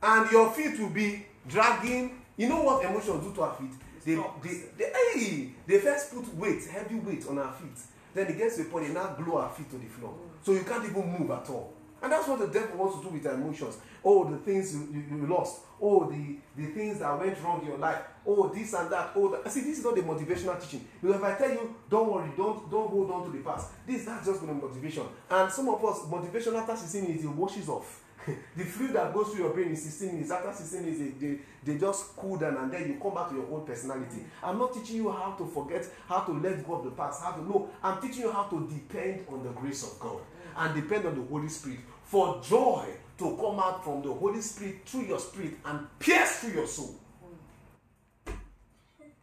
[0.02, 2.22] And your feet will be dragging.
[2.36, 3.72] You know what emotions do to our feet?
[4.04, 7.78] They, they, they, hey, they first put weight, heavy weight on our feet.
[8.14, 10.14] Then it gets to a point they now glue our feet to the floor.
[10.42, 11.74] So you can't even move at all.
[12.02, 13.76] And that's what the devil wants to do with our emotions.
[14.02, 15.60] Oh, the things you, you, you lost.
[15.80, 17.98] Oh, the, the things that went wrong in your life.
[18.26, 19.10] Oh, this and that.
[19.14, 19.50] Oh, that.
[19.52, 20.86] see, this is not the motivational teaching.
[21.00, 23.68] Because if I tell you, don't worry, don't don't hold on to the past.
[23.86, 25.04] This that's just to motivation.
[25.30, 28.02] And some of us, motivation after 16 minutes, it washes off.
[28.56, 30.30] the fluid that goes through your brain in 16 minutes.
[30.30, 33.36] After 16 minutes, they, they, they just cool down and then you come back to
[33.36, 34.24] your own personality.
[34.42, 37.32] I'm not teaching you how to forget, how to let go of the past, how
[37.32, 37.70] to know.
[37.82, 40.20] I'm teaching you how to depend on the grace of God
[40.56, 42.86] and depend on the Holy Spirit for joy
[43.18, 46.96] to come out from the Holy Spirit through your spirit and pierce through your soul.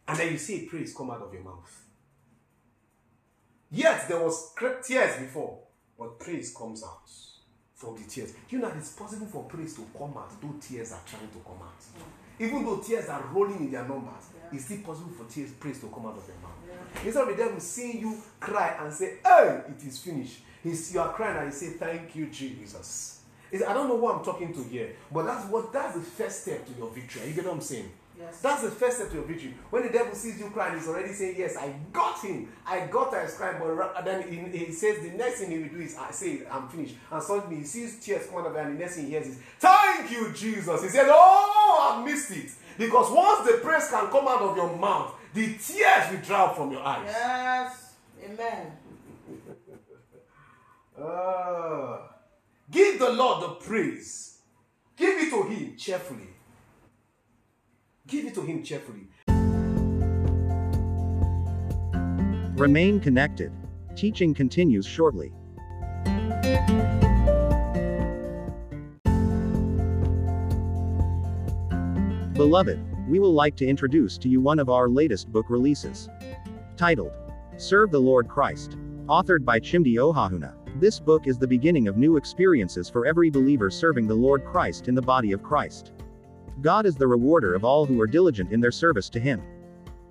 [0.06, 1.84] And then you see a praise come out of your mouth.
[3.70, 4.54] Yes, there was
[4.86, 5.58] tears before,
[5.98, 7.27] but praise comes out
[7.78, 8.34] from the tears.
[8.50, 11.62] You know it's possible for praise to come out, though tears are trying to come
[11.62, 11.78] out.
[12.40, 15.86] Even though tears are rolling in their numbers, it's still possible for tears, praise to
[15.86, 17.04] come out of your mouth.
[17.04, 20.38] Instead of the devil seeing you cry and say, Hey, it is finished.
[20.62, 23.20] He's, you are crying and you say, Thank you, Jesus.
[23.52, 26.42] It's- I don't know who I'm talking to here, but that's what that's the first
[26.42, 27.28] step to your victory.
[27.28, 27.90] You get what I'm saying?
[28.18, 28.40] Yes.
[28.40, 29.54] That's the first step to your victory.
[29.70, 32.48] When the devil sees you crying, he's already saying, Yes, I got him.
[32.66, 33.58] I got he's crying.
[33.60, 36.68] But then he, he says the next thing he will do is I say I'm
[36.68, 36.96] finished.
[37.12, 39.38] And suddenly he sees tears come out of and the next thing he hears is,
[39.60, 40.82] Thank you, Jesus.
[40.82, 42.50] He said, Oh, I missed it.
[42.76, 46.72] Because once the praise can come out of your mouth, the tears will drop from
[46.72, 47.04] your eyes.
[47.06, 47.94] Yes.
[48.24, 48.72] Amen.
[51.00, 52.08] Ah.
[52.68, 54.40] give the Lord the praise.
[54.96, 56.26] Give it to Him cheerfully.
[58.08, 59.08] Give it to Him cheerfully.
[62.56, 63.52] Remain connected.
[63.94, 65.30] Teaching continues shortly.
[72.32, 76.08] Beloved, we will like to introduce to you one of our latest book releases.
[76.78, 77.12] Titled,
[77.58, 78.78] Serve the Lord Christ.
[79.06, 80.54] Authored by Chimdi Ohahuna.
[80.80, 84.88] This book is the beginning of new experiences for every believer serving the Lord Christ
[84.88, 85.92] in the body of Christ.
[86.60, 89.42] God is the rewarder of all who are diligent in their service to Him.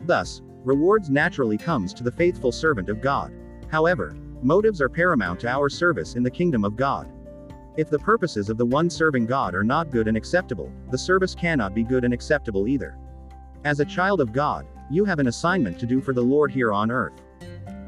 [0.02, 3.34] Thus, rewards naturally comes to the faithful servant of God.
[3.70, 7.12] However, motives are paramount to our service in the kingdom of God.
[7.76, 11.36] If the purposes of the one serving God are not good and acceptable, the service
[11.36, 12.98] cannot be good and acceptable either.
[13.66, 16.72] As a child of God, you have an assignment to do for the Lord here
[16.72, 17.22] on earth.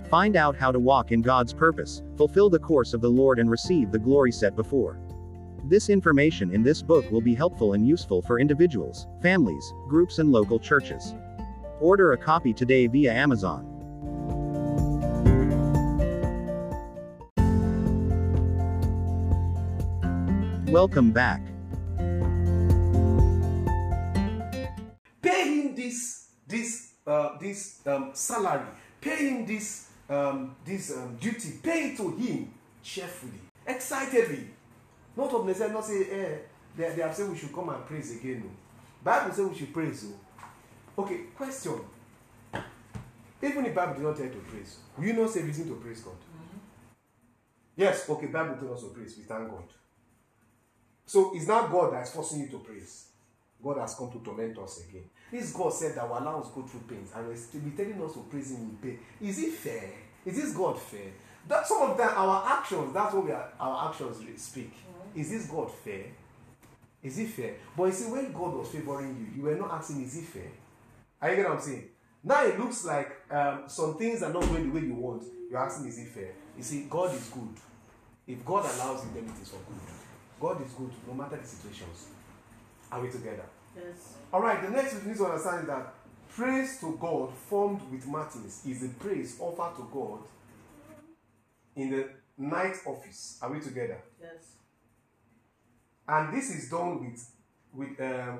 [0.09, 3.49] Find out how to walk in God's purpose, fulfill the course of the Lord, and
[3.49, 4.99] receive the glory set before.
[5.65, 10.31] This information in this book will be helpful and useful for individuals, families, groups, and
[10.31, 11.13] local churches.
[11.79, 13.65] Order a copy today via Amazon.
[20.67, 21.41] Welcome back.
[25.21, 28.67] Pay him this this uh, this um, salary.
[29.01, 31.59] Pay him this um, this um, duty.
[31.61, 34.47] Pay to him cheerfully, excitedly.
[35.19, 35.73] Not of necessity.
[35.73, 36.37] Not say, eh,
[36.77, 38.41] they, they have said we should come and praise again.
[38.45, 38.49] No.
[39.03, 40.05] Bible say we should praise.
[40.07, 41.01] Oh.
[41.03, 41.73] Okay, question.
[43.41, 45.75] Even if Bible did not tell you to praise, will you not say reason to
[45.75, 46.15] praise God?
[47.75, 49.17] Yes, okay, Bible tells us to praise.
[49.17, 49.63] We thank God.
[51.05, 53.07] So it's not God that's forcing you to praise.
[53.61, 55.03] God has come to torment us again.
[55.31, 58.01] This God said that will allow us go through pains and will still be telling
[58.01, 58.99] us to praise Him in pain.
[59.19, 59.91] Is it fair?
[60.25, 61.11] Is this God fair?
[61.47, 64.71] That some of that our actions, that's what we are, our actions speak.
[65.15, 66.05] Is this God fair?
[67.01, 67.55] Is it fair?
[67.75, 70.51] But you see, when God was favoring you, you were not asking, is it fair?
[71.21, 71.89] Are you getting what I'm saying?
[72.23, 75.23] Now it looks like um, some things are not going the way you want.
[75.49, 76.31] You're asking, is it fair?
[76.57, 77.55] You see, God is good.
[78.27, 79.79] If God allows it, then it is for good.
[80.39, 82.07] God is good no matter the situations.
[82.91, 83.45] Are we together?
[83.75, 84.15] Yes.
[84.33, 85.93] All right, the next thing you need to understand is that
[86.29, 90.19] praise to God formed with matins is a praise offered to God
[91.75, 93.39] in the night office.
[93.41, 93.97] Are we together?
[94.21, 94.55] Yes.
[96.09, 97.31] And this is done with
[97.71, 98.39] with um,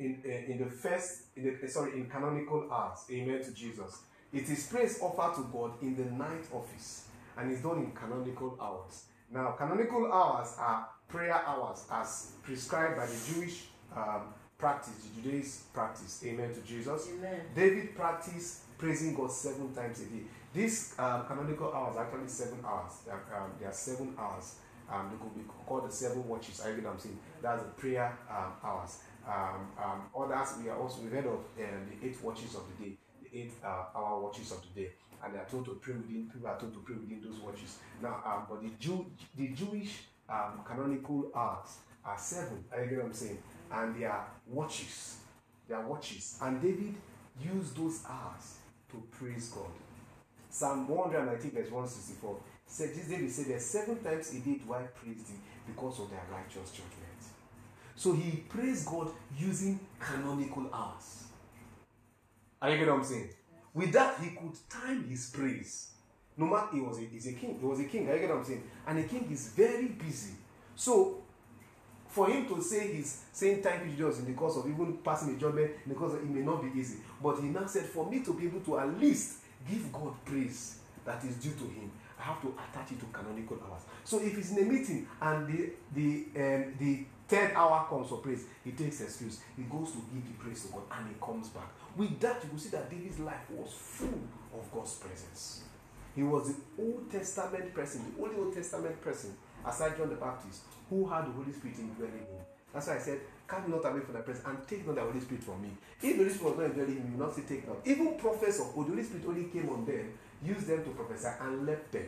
[0.00, 3.04] in uh, in the first in the, uh, sorry in canonical hours.
[3.08, 4.02] Amen to Jesus.
[4.32, 7.06] It is praise offered to God in the night office,
[7.38, 9.04] and it's done in canonical hours.
[9.30, 15.62] Now, canonical hours are prayer hours as prescribed by the Jewish um, practice, the Judaism
[15.72, 16.20] practice.
[16.26, 17.08] Amen to Jesus.
[17.16, 17.40] Amen.
[17.54, 20.22] David practiced praising God seven times a day.
[20.52, 22.92] These um, canonical hours are actually seven hours.
[23.04, 24.56] They are, um, they are seven hours.
[24.90, 26.60] Um, they could be called the seven watches.
[26.60, 27.18] I what I'm saying.
[27.42, 28.98] That's the prayer um, hours.
[29.26, 32.84] Um, um, others, we are also we've heard of um, the eight watches of the
[32.84, 34.90] day, the eight uh, hour watches of the day,
[35.24, 36.30] and they are told to pray within.
[36.30, 37.78] People are told to pray within those watches.
[38.02, 39.06] Now, um, but the Jew,
[39.36, 42.64] the Jewish um, canonical hours are seven.
[42.72, 43.38] I get what I'm saying,
[43.72, 45.16] and they are watches.
[45.66, 46.94] They are watches, and David
[47.42, 48.58] used those hours
[48.90, 49.70] to praise God.
[50.54, 55.22] Psalm 119 verse 164 said this David said that seven times he did why praise
[55.24, 57.04] thee because of their righteous judgment.
[57.96, 61.24] So he praised God using canonical hours.
[62.60, 63.30] Are you getting what I'm saying?
[63.72, 65.90] With that, he could time his praise.
[66.36, 68.08] No matter he was a, he's a king, he was a king.
[68.08, 68.64] Are you getting what I'm saying?
[68.86, 70.34] And a king is very busy.
[70.74, 71.22] So
[72.08, 75.34] for him to say he's saying thank you Jesus in the course of even passing
[75.34, 76.98] a judgment, in the it may not be easy.
[77.22, 79.38] But he now said, for me to be able to at least
[79.68, 83.58] give God praise that is due to him, I have to attach it to canonical
[83.68, 83.82] hours.
[84.04, 88.18] So if he's in a meeting and the the um, the third hour comes for
[88.18, 89.40] praise, he takes excuse.
[89.56, 91.68] He goes to give the praise to God and he comes back.
[91.96, 94.20] With that, you will see that David's life was full
[94.52, 95.62] of God's presence.
[96.14, 99.34] He was the Old Testament person, the only Old Testament person,
[99.66, 102.44] aside John the Baptist, who had the Holy Spirit indwelling him.
[102.72, 105.20] That's why I said, Come not away from the presence and take not the Holy
[105.20, 105.68] Spirit from me.
[106.02, 107.76] If the Holy Spirit was not indwelling him, you will not say take not.
[107.84, 110.14] Even prophets of old, the Holy Spirit only came on them,
[110.44, 112.06] used them to prophesy, and left them.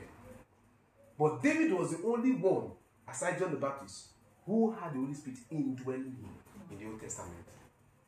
[1.18, 2.70] But David was the only one,
[3.08, 4.08] aside John the Baptist,
[4.44, 6.30] who had the Holy Spirit indwelling him
[6.70, 7.44] in the Old Testament.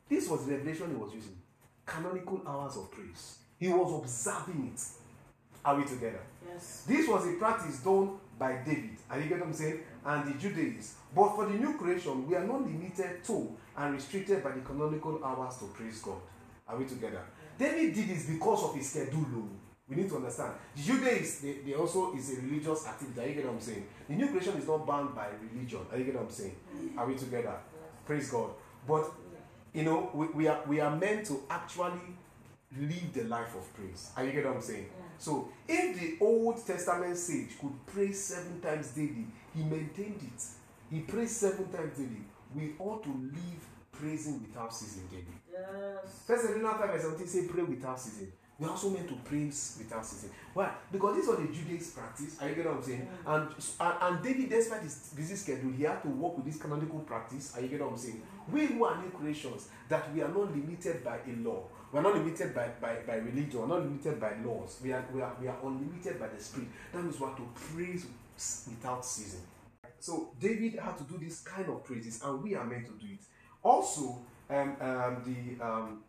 [0.09, 1.37] This was the revelation he was using.
[1.87, 3.39] Canonical hours of praise.
[3.59, 4.83] He was observing it.
[5.65, 6.21] Are we together?
[6.47, 6.85] Yes.
[6.87, 8.97] This was a practice done by David.
[9.11, 9.81] Are you get what I'm saying?
[10.05, 10.93] And the Judaïs.
[11.15, 15.23] But for the new creation, we are not limited to and restricted by the canonical
[15.25, 16.21] hours to praise God.
[16.69, 17.23] Are we together?
[17.59, 19.49] David did this because of his schedule.
[19.89, 20.53] We need to understand.
[20.77, 23.21] The Judaïs, they, they also is a religious activity.
[23.21, 23.87] Are you get what I'm saying?
[24.09, 25.81] The new creation is not bound by religion.
[25.91, 26.57] Are you get what I'm saying?
[26.97, 27.55] Are we together?
[28.05, 28.51] Praise God.
[28.87, 29.11] But
[29.73, 32.01] you know, we, we are we are meant to actually
[32.79, 34.11] live the life of praise.
[34.17, 34.89] Are you get what I'm saying?
[35.19, 40.43] So if the Old Testament sage could pray seven times daily, he maintained it.
[40.91, 42.25] He prays seven times daily.
[42.55, 45.25] We ought to live praising without ceasing daily.
[45.53, 46.23] Yes.
[46.27, 48.33] First Thessalonians 5 verse 17 say pray without ceasing.
[48.59, 50.31] We are also meant to praise without ceasing.
[50.53, 50.73] Why?
[50.91, 52.37] Because this was the Judaism practice.
[52.41, 53.09] Are you getting what I'm saying?
[53.25, 53.49] And,
[53.81, 57.55] and and David, despite his busy schedule, he had to work with this canonical practice.
[57.55, 58.21] Are you getting what I'm saying?
[58.51, 61.63] We who are new creations, that we are not limited by a law.
[61.93, 63.61] We are not limited by, by, by religion.
[63.61, 64.81] We are not limited by laws.
[64.83, 66.69] We are, we, are, we are unlimited by the Spirit.
[66.93, 68.07] That means we are to praise
[68.67, 69.43] without ceasing.
[70.01, 73.13] So David had to do this kind of praises, and we are meant to do
[73.13, 73.21] it.
[73.63, 74.19] Also,
[74.51, 76.03] um, um, the um,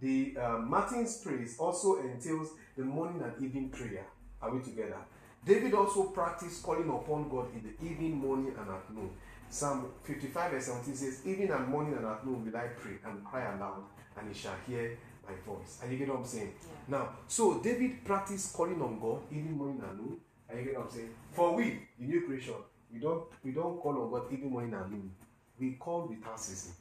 [0.00, 4.06] the um, matins praise also entails the morning and evening prayer.
[4.40, 4.96] Are we together?
[5.44, 9.10] David also practiced calling upon God in the evening, morning, and at noon.
[9.48, 13.24] Psalm 55 verse 17 says, Evening and morning and at noon will I pray and
[13.24, 13.82] cry aloud,
[14.18, 14.96] and he shall hear
[15.26, 15.80] my voice.
[15.82, 16.52] And you get what I'm saying?
[16.62, 16.98] Yeah.
[16.98, 20.16] Now, so David practiced calling on God evening, morning and noon.
[20.48, 21.10] And you get what I'm saying?
[21.32, 22.54] For we, the new creation,
[22.92, 25.10] we don't we don't call on God evening, morning and noon.
[25.58, 26.72] We call without ceasing.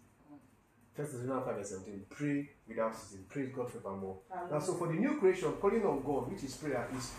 [0.99, 2.05] First Thessalonians 5 verse 17.
[2.09, 3.23] Pray without ceasing.
[3.29, 4.17] Praise God forevermore.
[4.51, 7.13] Now, so for the new creation, calling on God, which is prayer, is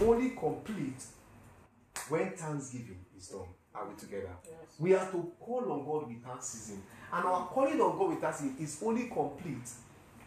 [0.00, 1.02] only complete
[2.08, 3.48] when thanksgiving is done.
[3.74, 4.30] Are we together?
[4.44, 4.54] Yes.
[4.78, 6.80] We are to call on God without ceasing.
[7.12, 9.68] And our calling on God without ceasing is only complete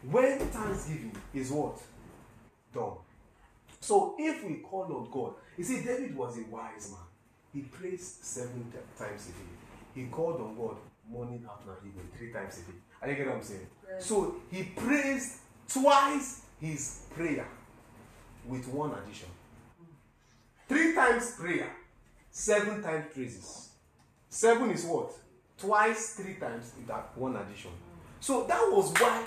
[0.09, 1.79] when thanksgiving is what?
[2.73, 2.97] Done.
[3.79, 6.99] So if we call on God, you see, David was a wise man.
[7.53, 9.55] He prays seven times a day.
[9.95, 10.75] He called on God
[11.11, 12.77] morning, afternoon, evening, three times a day.
[13.01, 13.67] Are you get what I'm saying?
[13.89, 14.05] Yes.
[14.05, 17.47] So he prays twice his prayer
[18.47, 19.27] with one addition.
[20.69, 21.69] Three times prayer,
[22.29, 23.69] seven times praises.
[24.29, 25.11] Seven is what?
[25.57, 27.71] Twice, three times, with that one addition.
[28.21, 29.25] So that was why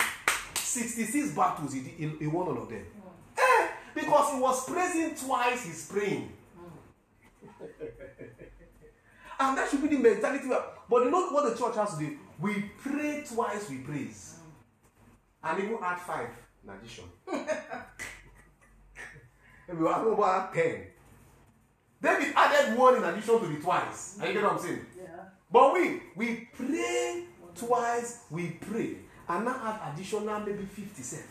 [0.55, 2.83] 66 battles he, did, he, won all of them.
[3.37, 6.31] Eh, because he was praising twice his praying.
[9.39, 10.47] And that should be the mentality.
[10.47, 10.55] we.
[10.89, 12.17] But you know what the church has to do?
[12.39, 14.35] We pray twice, we praise.
[15.43, 16.29] And even add five
[16.63, 17.05] in addition.
[19.67, 20.87] and we have about 10.
[22.01, 24.17] David added one in addition to the twice.
[24.21, 24.85] Are you get what I'm saying?
[24.97, 25.05] Yeah.
[25.51, 27.23] But we we pray
[27.55, 31.23] twice, we pray, and now add additional maybe 50 cents.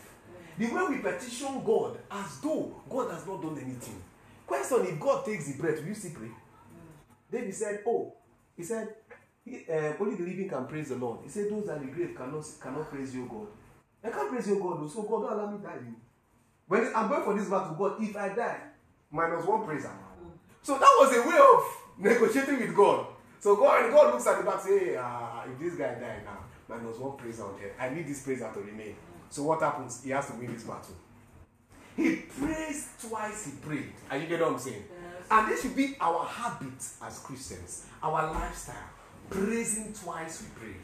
[0.57, 4.01] The way we petition God as though God has not done anything.
[4.47, 6.29] Question if God takes the breath, will you still pray?
[7.35, 8.13] David said, Oh,
[8.55, 8.87] he said,
[9.43, 11.19] he, uh, only the living can praise the Lord.
[11.23, 13.47] He said, Those that are in the grave cannot, cannot praise your God.
[14.03, 15.79] I can't praise your God, so God don't allow me to die.
[16.67, 18.57] When I'm going for this battle, God, if I die,
[19.11, 19.91] minus one praiser.
[20.61, 21.63] So that was a way of
[21.99, 23.07] negotiating with God.
[23.39, 26.21] So God, and God looks at the back, say, hey, uh, if this guy die
[26.23, 27.73] now, minus one praiser on there.
[27.79, 28.95] I need this praiser to remain.
[29.29, 30.03] So what happens?
[30.03, 30.95] He has to win this battle.
[31.95, 33.45] He prays twice.
[33.45, 33.93] He prayed.
[34.09, 34.83] Are you get what I'm saying?
[35.31, 38.75] And this should be our habit as Christians, our lifestyle.
[39.29, 40.75] Praising twice we pray.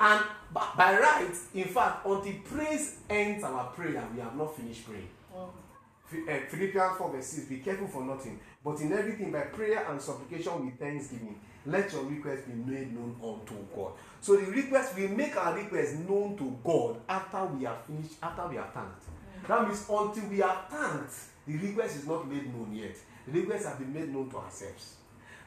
[0.00, 4.86] And by, by right, in fact, until praise ends our prayer, we have not finished
[4.86, 5.08] praying.
[6.06, 9.86] Phi- uh, Philippians 4 verse 6 Be careful for nothing, but in everything by prayer
[9.90, 13.92] and supplication with thanksgiving, let your request be made known unto God.
[14.20, 18.46] So the request, we make our request known to God after we have finished, after
[18.48, 19.02] we are thanked.
[19.46, 21.14] That means until we are thanked,
[21.46, 22.96] the request is not made known yet.
[23.30, 24.94] The request has been made known to ourselves.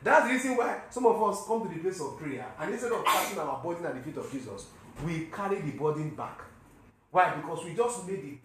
[0.04, 2.92] That's the reason why some of us come to the place of prayer and instead
[2.92, 4.68] of casting our burden at the feet of Jesus,
[5.06, 6.42] we carry the burden back.
[7.12, 7.36] Why?
[7.36, 8.38] Because we just made the,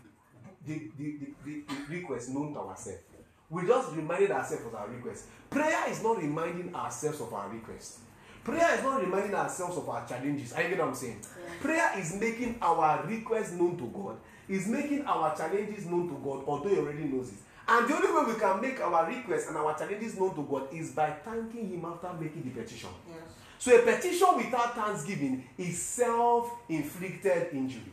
[0.67, 3.01] the, the, the, the, request known to ourselves.
[3.49, 5.27] We just reminded ourselves of our request.
[5.49, 8.01] Prayer is not reminding ourselves of our request.
[8.43, 10.53] Prayer is not reminding ourselves of our challenges.
[10.53, 11.21] I get what I'm saying?
[11.61, 14.17] Prayer is making our request known to God,
[14.49, 17.39] is making our challenges known to God, although He already knows it.
[17.69, 20.73] And the only way we can make our requests and our challenges known to God
[20.73, 22.91] is by thanking Him after making the petition.
[23.09, 23.19] Yes.
[23.59, 27.93] So a petition without thanksgiving is self-inflicted injury.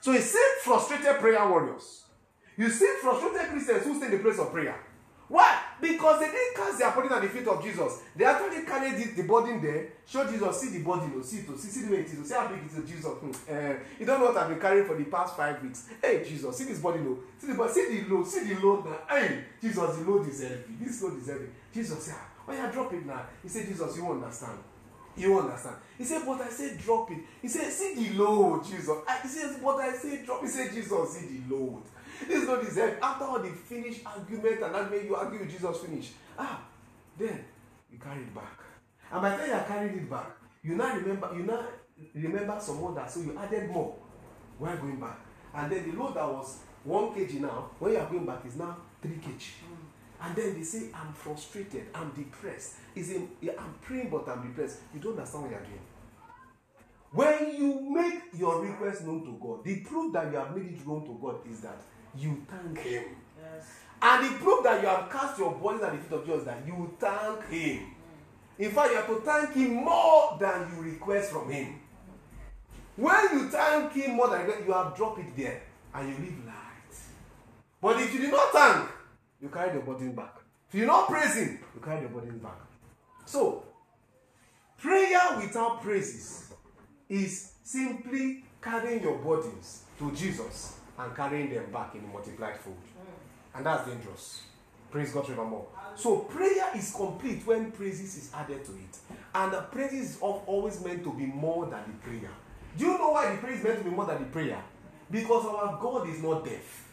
[0.00, 2.04] So you see frustrated prayer warriors.
[2.56, 4.78] You see frustrated Christians who stay in the place of prayer.
[5.28, 5.59] Why?
[5.80, 8.02] Because they didn't cast their burden at the feet of Jesus.
[8.14, 11.46] They actually carried the, the burden there, show Jesus, see the burden, oh, see it,
[11.50, 13.06] oh, see, see the way it is, oh, see how big it is, Jesus.
[13.06, 13.30] Hmm.
[13.48, 15.88] Uh, you don't know what I've been carrying for the past five weeks.
[16.02, 18.84] Hey, Jesus, see this burden, oh, see the burden, see the load, see the load
[18.84, 18.98] now.
[19.08, 20.76] Hey, Jesus, the load is heavy.
[20.80, 21.46] This load is heavy.
[21.72, 22.14] Jesus, yeah,
[22.44, 23.22] why you drop it now?
[23.42, 24.58] He said, Jesus, you won't understand.
[25.16, 25.76] You understand.
[25.98, 27.18] He said, but I said drop it.
[27.42, 28.90] He said, see the load, Jesus.
[29.08, 30.40] I, he says, but I said drop.
[30.42, 31.82] He said, Jesus, see the load.
[32.26, 32.96] This is heavy.
[33.02, 36.10] After all the finished argument and that made you argue with Jesus finish.
[36.38, 36.62] Ah,
[37.18, 37.44] then
[37.92, 38.58] you carry it back.
[39.12, 40.30] And by the time you are carrying it back,
[40.62, 41.64] you now remember, you now
[42.14, 43.94] remember some that so you added more
[44.58, 45.18] while going back.
[45.54, 48.56] And then the load that was one kg now, when you are going back, is
[48.56, 49.42] now three kg.
[50.22, 52.74] And then they say, I'm frustrated, I'm depressed.
[52.94, 54.78] Is in yeah, I'm praying, but I'm depressed.
[54.94, 55.80] You don't understand what you're doing.
[57.12, 60.86] When you make your request known to God, the proof that you have made it
[60.86, 61.80] known to God is that
[62.18, 63.04] you thank Him.
[63.40, 63.66] Yes.
[64.02, 66.66] And the proof that you have cast your body at the feet of Jesus that
[66.66, 67.86] you thank Him.
[68.58, 71.80] In fact, you have to thank Him more than you request from Him.
[72.96, 75.62] When you thank Him more than you have dropped it there
[75.94, 76.96] and you live light.
[77.80, 78.88] But if you did not thank,
[79.40, 80.36] you carry the burden back.
[80.68, 82.58] If you did not praise Him, you carry the burden back.
[83.24, 83.64] So,
[84.78, 86.52] prayer without praises
[87.08, 92.76] is simply carrying your burdens to Jesus and carrying them back in a multiplied fold.
[93.54, 94.42] And that's dangerous.
[94.90, 95.66] Praise God forevermore.
[95.94, 98.98] So prayer is complete when praises is added to it.
[99.34, 102.30] And the praises is al- always meant to be more than the prayer.
[102.76, 104.62] Do you know why the prayer is meant to be more than the prayer?
[105.10, 106.88] Because our God is not deaf.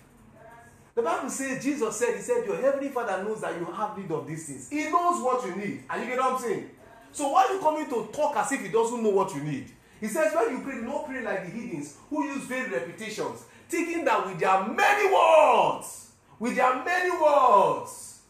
[0.95, 4.11] The Bible says, Jesus said, He said, Your heavenly Father knows that you have need
[4.11, 4.69] of these things.
[4.69, 5.83] He knows what you need.
[5.89, 6.69] And you get what I'm saying?
[7.11, 9.71] So why are you coming to talk as if He doesn't know what you need?
[10.01, 13.45] He says, When you pray, do not pray like the heathens who use vain repetitions,
[13.67, 18.21] thinking that with their many words, with their many words,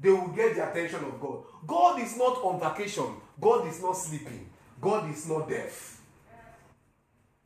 [0.00, 1.42] they will get the attention of God.
[1.66, 3.06] God is not on vacation.
[3.40, 4.48] God is not sleeping.
[4.80, 6.00] God is not deaf.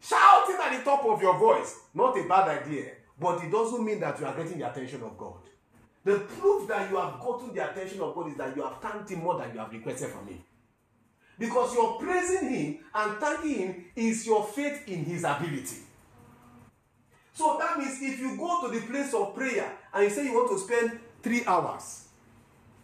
[0.00, 4.00] Shouting at the top of your voice, not a bad idea, but it doesn't mean
[4.00, 5.38] that you are getting the attention of God.
[6.04, 9.10] The proof that you have gotten the attention of God is that you have thanked
[9.10, 10.40] Him more than you have requested from Him.
[11.38, 15.76] Because you're praising Him and thanking Him is your faith in His ability.
[17.42, 20.32] So that means if you go to the place of prayer and you say you
[20.32, 22.04] want to spend three hours,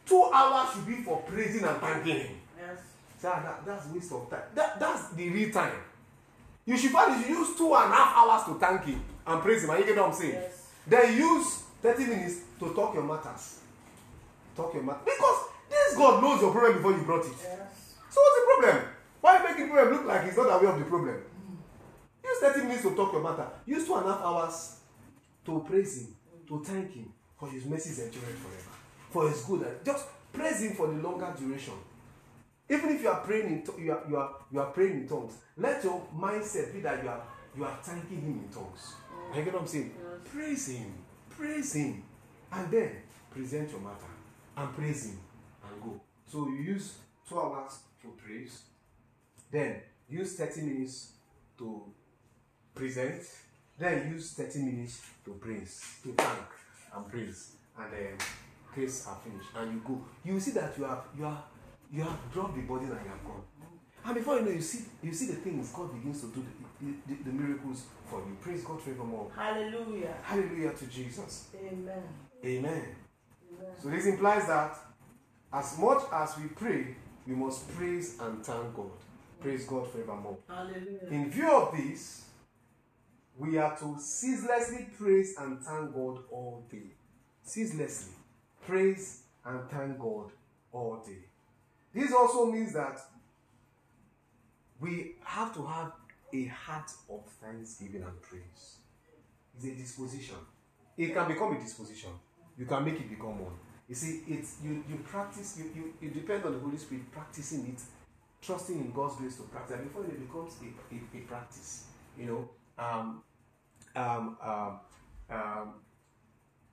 [0.04, 2.36] two hours should be for praising and thanking Him.
[2.59, 2.78] Yes.
[3.20, 4.42] Sir, that, that's waste of time.
[4.56, 5.78] That, that's the real time.
[6.66, 9.70] You should should use two and a half hours to thank him and praise him.
[9.70, 10.32] And you get what I'm saying?
[10.32, 10.68] Yes.
[10.88, 13.61] Then use 30 minutes to talk your matters.
[14.56, 15.02] Talk your matters.
[15.04, 15.38] Because
[15.70, 17.32] this God knows your problem before you brought it.
[17.44, 17.94] Yes.
[18.11, 18.88] So what's the problem?
[19.20, 21.22] Why make the problem look like he's not aware of the problem?
[22.29, 23.49] Use 30 minutes to talk your matter.
[23.66, 24.76] Use two and a half hours
[25.47, 26.14] to praise him,
[26.47, 28.76] to thank him for his mercies endureth forever.
[29.11, 29.85] For his good.
[29.85, 31.74] Just praise him for the longer duration.
[32.68, 35.39] Even if you are praying in you are, you are you are praying in tongues,
[35.57, 37.22] let your mindset be that you are
[37.57, 38.95] you are thanking him in tongues.
[39.35, 39.95] You get what I'm saying?
[40.31, 40.93] Praise him,
[41.31, 42.03] praise him,
[42.53, 42.91] and then
[43.31, 44.12] present your matter
[44.57, 45.18] and praise him
[45.66, 46.01] and go.
[46.26, 46.95] So you use
[47.26, 48.62] two hours to praise,
[49.51, 49.76] then
[50.09, 51.12] use 30 minutes
[51.59, 51.85] to
[52.79, 53.22] present,
[53.79, 56.47] then use 30 minutes to praise, to thank
[56.95, 58.18] and praise, and then
[58.72, 60.01] praise are finished, and you go.
[60.24, 61.43] You see that you have you are
[61.93, 63.43] you have dropped the burden and you have gone.
[64.05, 66.45] And before you know, you see you see the things God begins to do
[66.81, 68.37] the, the, the miracles for you.
[68.41, 69.31] Praise God forevermore.
[69.37, 70.14] Hallelujah.
[70.22, 71.49] Hallelujah to Jesus.
[71.57, 72.03] Amen.
[72.45, 72.62] Amen.
[72.64, 72.87] Amen.
[73.83, 74.76] So this implies that
[75.53, 76.95] as much as we pray,
[77.26, 78.91] we must praise and thank God.
[79.41, 80.39] Praise God forevermore.
[80.49, 81.09] Hallelujah.
[81.11, 82.28] In view of this,
[83.39, 86.91] we are to ceaselessly praise and thank God all day.
[87.45, 88.14] Ceaselessly
[88.66, 90.32] praise and thank God
[90.72, 91.24] all day.
[91.95, 93.01] This also means that
[94.80, 95.93] we have to have
[96.34, 98.76] a heart of thanksgiving and praise.
[99.57, 100.36] It's a disposition.
[100.97, 102.11] It can become a disposition.
[102.59, 103.55] You can make it become one.
[103.89, 107.66] You see, it's you you practice, you, you, you depend on the Holy Spirit practicing
[107.68, 107.80] it,
[108.43, 111.84] trusting in God's grace to practice and before it becomes a, a, a practice.
[112.18, 113.22] You know, um,
[113.97, 114.80] um, um,
[115.30, 115.74] um,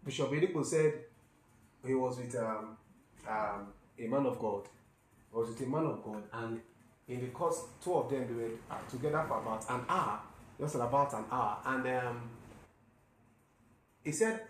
[0.03, 0.93] Bishop Oyedepo said
[1.85, 2.77] he was with um,
[3.27, 3.67] um,
[3.99, 4.63] a man of God.
[5.31, 6.61] He was with a man of God, and
[7.07, 8.49] in the course, two of them they were
[8.89, 10.19] together for about an hour,
[10.59, 12.29] just about an hour, and um,
[14.03, 14.41] he said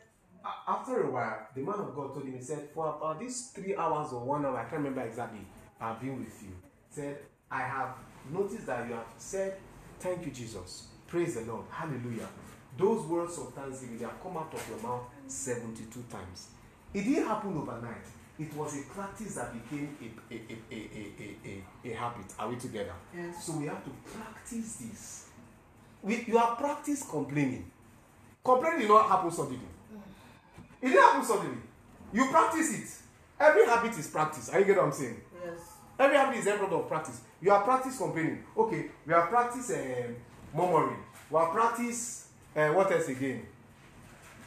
[0.68, 3.76] after a while, the man of God told him, he said, for about these three
[3.76, 5.39] hours or one hour, I can't remember exactly,
[5.80, 6.49] I've been with you.
[6.89, 7.18] He said,
[7.49, 7.95] I have
[8.32, 9.57] noticed that you have said,
[9.99, 10.88] Thank you, Jesus.
[11.07, 11.66] Praise the Lord.
[11.70, 12.28] Hallelujah.
[12.78, 16.47] Those words of thanksgiving, they have come out of your mouth 72 times.
[16.93, 18.05] It didn't happen overnight.
[18.38, 22.26] It was a practice that became a, a, a, a, a, a, a, habit.
[22.38, 22.93] Are we together?
[23.15, 23.45] Yes.
[23.45, 25.30] So we have to practice this.
[26.01, 27.71] We, you have practiced complaining.
[28.43, 29.59] Complaining did not happen suddenly.
[30.82, 31.57] It didn't happen suddenly.
[32.11, 33.41] You practice it.
[33.43, 34.49] Every habit is practice.
[34.49, 35.19] Are you get what I'm saying?
[35.43, 35.59] Yes.
[35.97, 37.21] Every habit is a product of practice.
[37.41, 38.43] You have practiced complaining.
[38.57, 40.15] Okay, we have practiced um,
[40.53, 40.99] murmuring.
[41.30, 42.24] We have practiced
[42.56, 43.45] uh, what else again?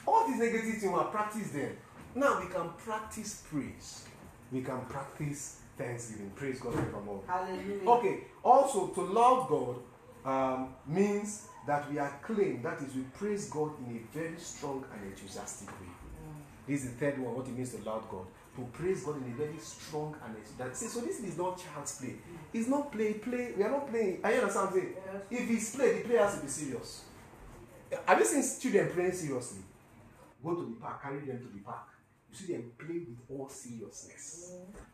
[0.07, 1.77] All these negative things we have practiced them.
[2.15, 4.05] Now we can practice praise.
[4.51, 6.31] We can practice thanksgiving.
[6.35, 7.23] Praise God forevermore.
[7.27, 7.89] Hallelujah.
[7.89, 8.21] Okay.
[8.43, 9.77] Also, to love God
[10.25, 14.85] um, means that we are acclaim, that is, we praise God in a very strong
[14.93, 15.89] and enthusiastic way.
[16.67, 18.25] This is the third one, what it means to love God.
[18.57, 21.99] To praise God in a very strong and enthusiastic See, so this is not child's
[21.99, 22.17] play.
[22.53, 23.53] It's not play, play.
[23.57, 24.21] We are not playing.
[24.25, 24.95] Are you understand what I'm saying?
[25.31, 25.43] Yes.
[25.43, 27.05] If it's play, the play has to be serious.
[28.07, 29.62] Have you seen children playing seriously?
[30.45, 31.89] Go to the park, carry them to the park.
[32.30, 34.53] You see them play with all seriousness.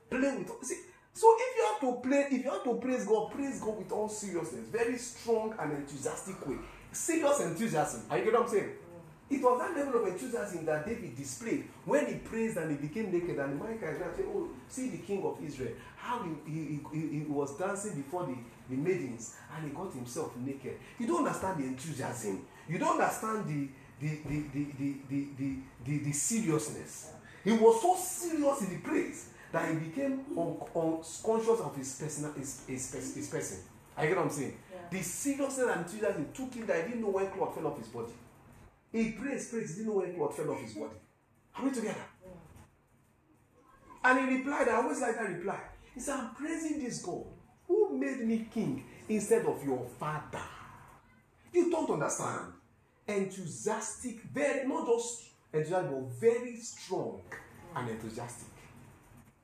[0.09, 0.80] Play with all, see.
[1.12, 3.92] So if you have to play, if you have to praise God, praise God with
[3.92, 6.57] all seriousness, very strong and enthusiastic way.
[6.90, 8.03] Serious enthusiasm.
[8.11, 8.70] Are you get what I'm saying?
[9.30, 13.11] It was that level of enthusiasm that David displayed when he praised and he became
[13.11, 13.38] naked.
[13.38, 17.24] And Micah is said, Oh, see the king of Israel, how he, he, he, he
[17.26, 18.36] was dancing before the,
[18.68, 20.78] the maidens and he got himself naked.
[20.99, 22.45] You don't understand the enthusiasm.
[22.69, 23.69] You don't understand the
[24.01, 27.12] the the the the the the, the, the seriousness.
[27.43, 32.33] He was so serious in the praise that he became un un of his personal
[32.33, 33.59] his his, his person.
[33.97, 34.57] I get what I'm saying.
[34.73, 34.99] Yeah.
[34.99, 37.79] The seriousness and seriousness it took him that he didn't know when cloth fell off
[37.79, 38.12] his body.
[38.91, 40.97] He praised, praised, didn't know when cloth fell off his body.
[41.57, 41.95] Are we together?
[42.25, 44.11] Yeah.
[44.11, 45.61] And he replied, I always like that reply.
[45.95, 47.25] He said, I'm praising this God
[47.69, 50.43] who made me king instead of your father.
[51.55, 52.53] You don't understand.
[53.07, 57.21] Enthusiastic, very, not just enthusiastic, but very strong
[57.77, 58.49] and enthusiastic.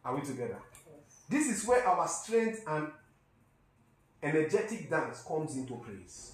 [0.05, 0.59] Are we together?
[1.29, 2.89] This is where our strength and
[4.23, 6.33] energetic dance comes into place.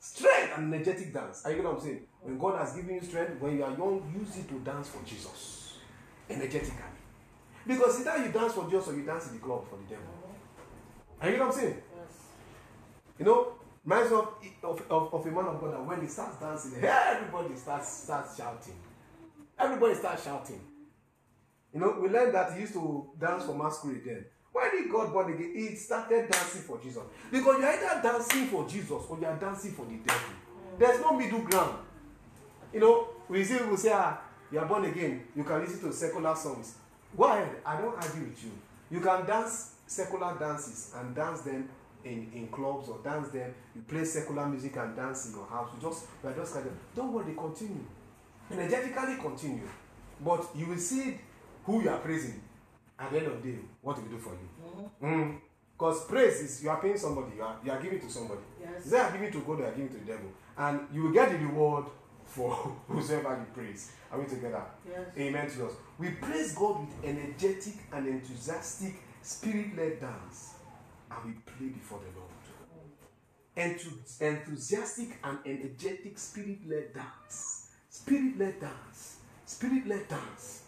[0.00, 1.44] Strength and energetic dance.
[1.44, 2.06] Are you get what I'm saying?
[2.22, 5.04] When God has given you strength, when you are young, use it to dance for
[5.04, 5.74] Jesus.
[6.30, 6.72] Energetically.
[7.66, 10.06] Because either you dance for Jesus or you dance in the club for the devil.
[11.20, 11.82] Are you get what I'm saying?
[11.96, 12.16] Yes.
[13.18, 13.57] You know,
[13.88, 14.28] reminds of,
[14.62, 18.36] of, of, of a man of God that when he starts dancing, everybody starts starts
[18.36, 18.74] shouting.
[19.58, 20.60] Everybody starts shouting.
[21.72, 24.24] You know, we learned that he used to dance for masquerade then.
[24.52, 27.02] When he got born again, he started dancing for Jesus.
[27.30, 30.30] Because you're either dancing for Jesus or you're dancing for the devil.
[30.78, 31.78] There's no middle ground.
[32.72, 34.20] You know, we see people say, ah,
[34.52, 36.74] you are born again, you can listen to secular songs.
[37.16, 38.50] Go ahead, I don't argue with you.
[38.90, 41.68] You can dance secular dances and dance them
[42.04, 43.54] in, in clubs or dance them.
[43.74, 45.70] You play secular music and dance in your house.
[45.74, 47.84] You just you are just kind of don't worry, continue.
[48.50, 49.68] Energetically continue.
[50.24, 51.18] But you will see
[51.64, 52.40] who you are praising
[52.98, 55.38] at the end of the day, what will do for you.
[55.78, 58.40] Because praise is you are paying somebody, you are, you are giving to somebody.
[58.60, 58.86] Yes.
[58.86, 60.30] Is that giving to God or you are giving to the devil?
[60.56, 61.84] And you will get the reward
[62.24, 62.50] for
[62.88, 63.92] whosoever you praise.
[64.10, 64.62] Are we together?
[64.88, 65.06] Yes.
[65.16, 65.72] Amen to us.
[65.98, 70.54] We praise God with energetic and enthusiastic spirit led dance.
[71.10, 72.28] And we play before the Lord.
[73.56, 77.70] Enthu- enthusiastic and energetic spirit led dance.
[77.90, 79.16] Spirit led dance.
[79.46, 80.62] Spirit led dance.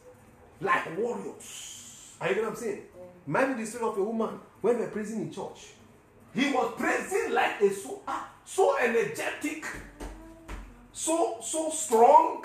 [0.60, 2.16] Like warriors.
[2.20, 2.82] Are you get what I'm saying?
[3.26, 5.68] Mind the story of a woman when we were praising in church.
[6.34, 9.64] He was praising like a so ah, so energetic,
[10.92, 12.44] so so strong.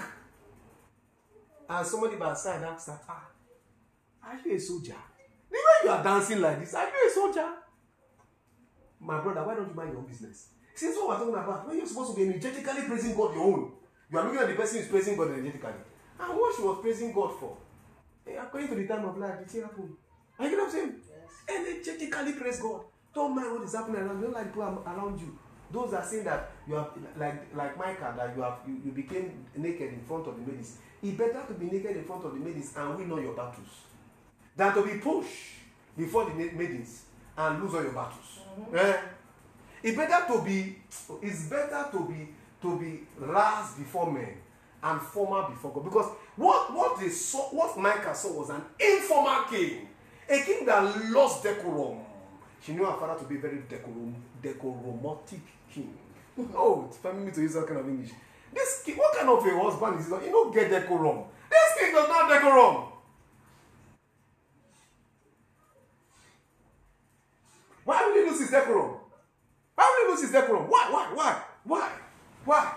[1.69, 3.25] And somebody by side asked her, ah,
[4.23, 4.95] are you a soldier?
[5.51, 7.49] Way you are dancing like this, are you a soldier?
[9.05, 10.47] My brother, why don't you mind your own business?
[10.73, 13.71] Since what we're talking about, when you're supposed to be energetically praising God your own,
[14.11, 15.71] you are looking at the person who's praising God energetically.
[16.19, 17.57] And what she was praising God for,
[18.27, 19.95] eh, according to the time of life, it still happened.
[20.39, 20.95] Are you get what I'm saying?
[21.47, 22.81] Energetically praise God.
[23.13, 24.21] Don't mind what is happening around.
[24.21, 25.37] Don't like people around you.
[25.71, 29.45] Those are saying that you have like like Micah that you have you, you became
[29.55, 30.77] naked in front of the maidens.
[31.01, 33.69] It better to be naked in front of the maidens and win all your battles
[34.55, 35.53] than to be pushed
[35.97, 37.05] before the ma- maidens
[37.37, 38.39] and lose all your battles.
[38.73, 38.97] Eh?
[39.83, 40.77] It better to be
[41.21, 42.29] it's better to be
[42.61, 44.33] to be last before men
[44.81, 45.83] and former before God.
[45.83, 49.87] Because what what they saw what Micah saw was an informal king,
[50.29, 51.99] a king that lost decorum.
[52.61, 55.41] She knew her father to be a very decorum decoromotic
[55.71, 55.95] king.
[56.55, 58.11] oh, it's family to use that kind of English.
[58.53, 60.23] This king, what kind of a husband is this?
[60.25, 61.25] You don't get decorum.
[61.49, 62.94] This king does not decorum.
[67.85, 68.95] Why will he lose his decorum?
[69.75, 70.65] Why will he lose his decorum?
[70.69, 70.89] Why?
[70.91, 71.11] Why?
[71.13, 71.41] Why?
[71.63, 71.91] Why?
[72.43, 72.73] Why?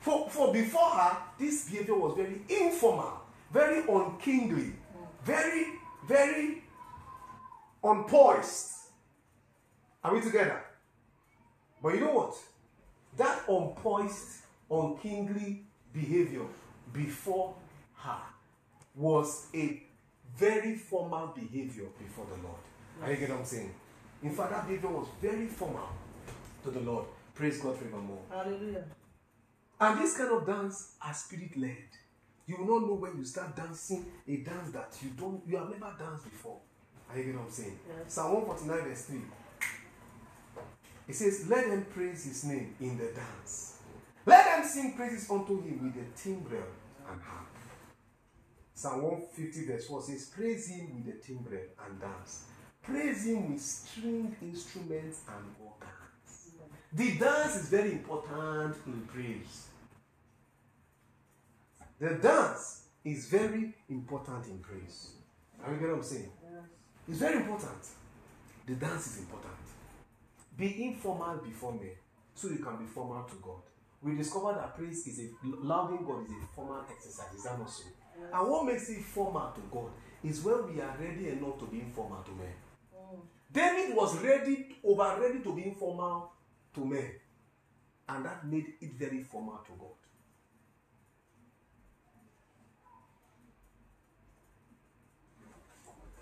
[0.00, 4.72] For, for before her, this behavior was very informal, very unkingly,
[5.24, 5.66] very,
[6.06, 6.62] very
[7.82, 8.72] unpoised.
[10.02, 10.62] Are we together?
[11.82, 12.36] But you know what?
[13.16, 16.44] That unpoised, unkingly behavior
[16.92, 17.54] before
[17.96, 18.18] her
[18.94, 19.82] was a
[20.36, 22.58] very formal behavior before the Lord.
[23.02, 23.72] Are you get what I'm saying?
[24.22, 25.88] In fact, that behavior was very formal
[26.62, 27.06] to the Lord.
[27.34, 28.22] Praise God forevermore.
[28.30, 28.84] Hallelujah.
[29.80, 31.88] And this kind of dance are spirit led.
[32.46, 35.68] You will not know when you start dancing a dance that you don't you have
[35.70, 36.58] never danced before.
[37.10, 37.78] Are you getting what I'm saying?
[37.88, 38.12] Yes.
[38.14, 39.20] Psalm 149 verse 3.
[41.08, 43.78] It says, Let them praise his name in the dance.
[44.26, 46.62] Let them sing praises unto him with the timbrel
[47.10, 47.46] and harp.
[48.74, 52.44] Psalm 150 verse 4 says, Praise him with the timbrel and dance.
[52.84, 56.52] Praise him with string instruments and organs.
[56.92, 59.68] The dance is very important in praise.
[61.98, 65.12] The dance is very important in praise.
[65.64, 66.30] Are you getting what I'm saying?
[67.08, 67.86] It's very important.
[68.66, 69.54] The dance is important.
[70.56, 71.96] Be informal before men
[72.34, 73.62] so you can be formal to God.
[74.02, 77.34] We discovered that praise is a loving God is a formal exercise.
[77.34, 77.84] Is that not so?
[78.32, 79.90] And what makes it formal to God
[80.22, 82.52] is when we are ready enough to be informal to men.
[83.54, 86.32] David was ready, over ready to be informal
[86.74, 87.08] to men.
[88.08, 89.94] And that made it very formal to God.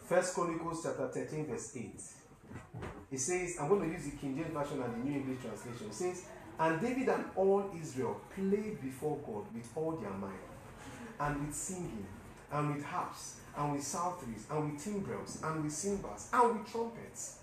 [0.05, 1.91] First Chronicles chapter 13, verse 8.
[3.11, 5.87] It says, I'm going to use the King James Version and the New English Translation.
[5.87, 6.27] It says,
[6.59, 10.33] And David and all Israel played before God with all their might,
[11.19, 12.07] and with singing,
[12.53, 17.39] and with harps, and with psalteries, and with timbrels, and with cymbals, and with trumpets.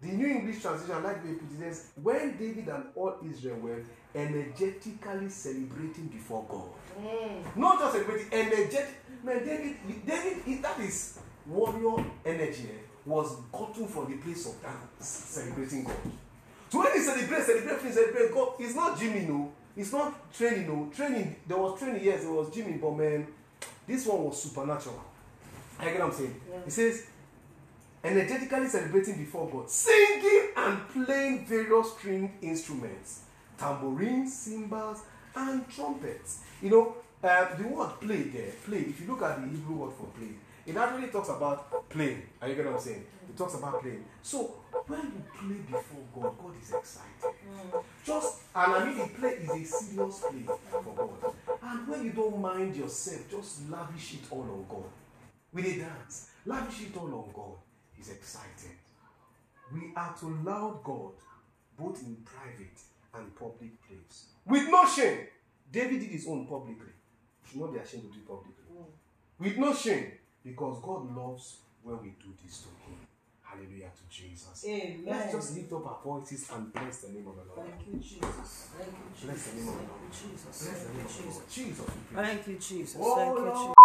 [0.00, 3.58] The New English Translation, like the it put it, says, When David and all Israel
[3.58, 3.82] were
[4.14, 6.70] energetically celebrating before God.
[7.54, 8.94] Not just celebrating, energetic.
[9.22, 9.76] Man, David,
[10.06, 15.96] David, that is warrior energy eh, was gotten from the place of dance, celebrating God.
[16.70, 19.52] So when he celebrates, celebrate, celebrate God, it's not Jimmy, no.
[19.76, 20.90] It's not training, no.
[20.94, 23.26] Training, there was training, yes, it was Jimmy, but man,
[23.86, 25.04] this one was supernatural.
[25.80, 26.40] I get what I'm saying?
[26.50, 26.58] Yeah.
[26.64, 27.06] He says,
[28.02, 33.22] energetically celebrating before God, singing and playing various stringed instruments,
[33.58, 35.02] tambourines, cymbals,
[35.34, 36.40] and trumpets.
[36.62, 39.92] You know, uh, the word play there, play, if you look at the Hebrew word
[39.92, 40.34] for play,
[40.66, 42.22] it actually talks about playing.
[42.40, 43.04] Are you get what I'm saying?
[43.28, 44.04] It talks about playing.
[44.22, 44.54] So
[44.86, 47.34] when you play before God, God is excited.
[48.04, 51.34] Just and I mean the play is a serious play for God.
[51.62, 54.90] And when you don't mind yourself, just lavish it all on God.
[55.52, 57.58] With a dance, lavish it all on God.
[57.92, 58.76] He's excited.
[59.72, 61.12] We are to love God
[61.78, 62.78] both in private
[63.14, 64.26] and public place.
[64.46, 65.26] With no shame.
[65.72, 66.92] David did his own publicly.
[67.44, 68.64] You should not be ashamed to do it publicly.
[68.72, 68.84] Mm.
[69.38, 70.12] With no shame.
[70.44, 72.96] Because God loves when we do this to Him.
[73.42, 74.64] Hallelujah to Jesus.
[74.66, 75.04] Amen.
[75.06, 77.68] Let's just lift up our voices and bless the name of the Lord.
[77.68, 78.68] Thank you, Jesus.
[78.78, 79.24] Thank you, Jesus.
[79.24, 80.00] Bless the name of the Thank Lord.
[80.00, 80.62] you, Jesus.
[80.64, 81.36] Bless the Thank name you, of the Jesus.
[81.36, 81.50] Lord.
[81.50, 81.86] Jesus.
[81.86, 82.24] we pray.
[82.24, 82.96] Thank you, Jesus.
[83.00, 83.44] Oh, Thank you.
[83.50, 83.79] Jesus.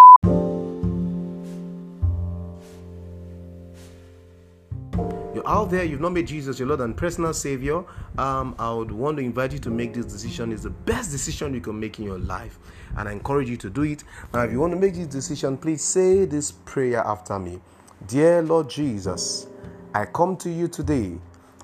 [5.48, 7.84] Out there, you've not made Jesus your Lord and personal Savior.
[8.18, 10.52] Um, I would want to invite you to make this decision.
[10.52, 12.58] It's the best decision you can make in your life,
[12.98, 14.04] and I encourage you to do it.
[14.34, 17.60] Now, if you want to make this decision, please say this prayer after me
[18.08, 19.46] Dear Lord Jesus,
[19.94, 21.16] I come to you today.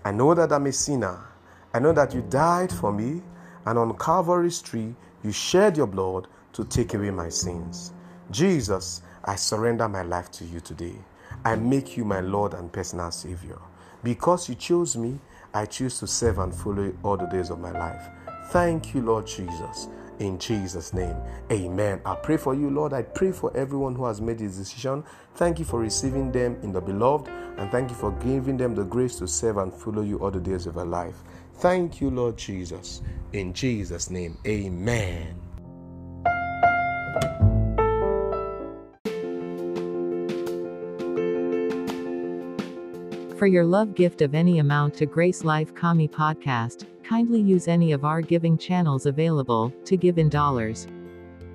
[0.05, 1.19] I know that I'm a sinner.
[1.73, 3.23] I know that you died for me,
[3.65, 7.93] and on Calvary's tree, you shed your blood to take away my sins.
[8.29, 10.95] Jesus, I surrender my life to you today.
[11.43, 13.57] I make you my Lord and personal Savior.
[14.03, 15.19] Because you chose me,
[15.53, 18.07] I choose to serve and follow you all the days of my life.
[18.49, 19.87] Thank you, Lord Jesus.
[20.19, 21.15] In Jesus' name,
[21.51, 22.01] amen.
[22.05, 22.93] I pray for you, Lord.
[22.93, 25.03] I pray for everyone who has made this decision.
[25.35, 27.27] Thank you for receiving them in the beloved,
[27.57, 30.39] and thank you for giving them the grace to serve and follow you all the
[30.39, 31.15] days of their life.
[31.55, 33.01] Thank you, Lord Jesus.
[33.33, 35.50] In Jesus' name, amen.
[43.41, 47.91] For your love gift of any amount to Grace Life Kami Podcast, kindly use any
[47.91, 50.85] of our giving channels available to give in dollars.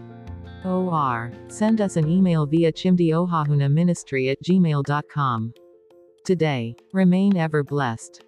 [0.64, 1.30] OR.
[1.48, 5.54] Send us an email via chimdiohahunaministry at gmail.com.
[6.26, 8.24] Today, remain ever blessed.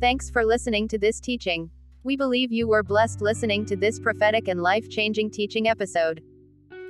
[0.00, 1.68] Thanks for listening to this teaching.
[2.04, 6.22] We believe you were blessed listening to this prophetic and life changing teaching episode.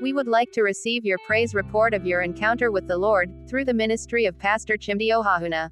[0.00, 3.64] We would like to receive your praise report of your encounter with the Lord through
[3.64, 5.70] the ministry of Pastor Chimdi Ohahuna.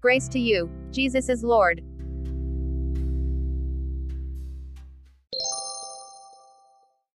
[0.00, 0.70] Grace to you.
[0.92, 1.82] Jesus is Lord.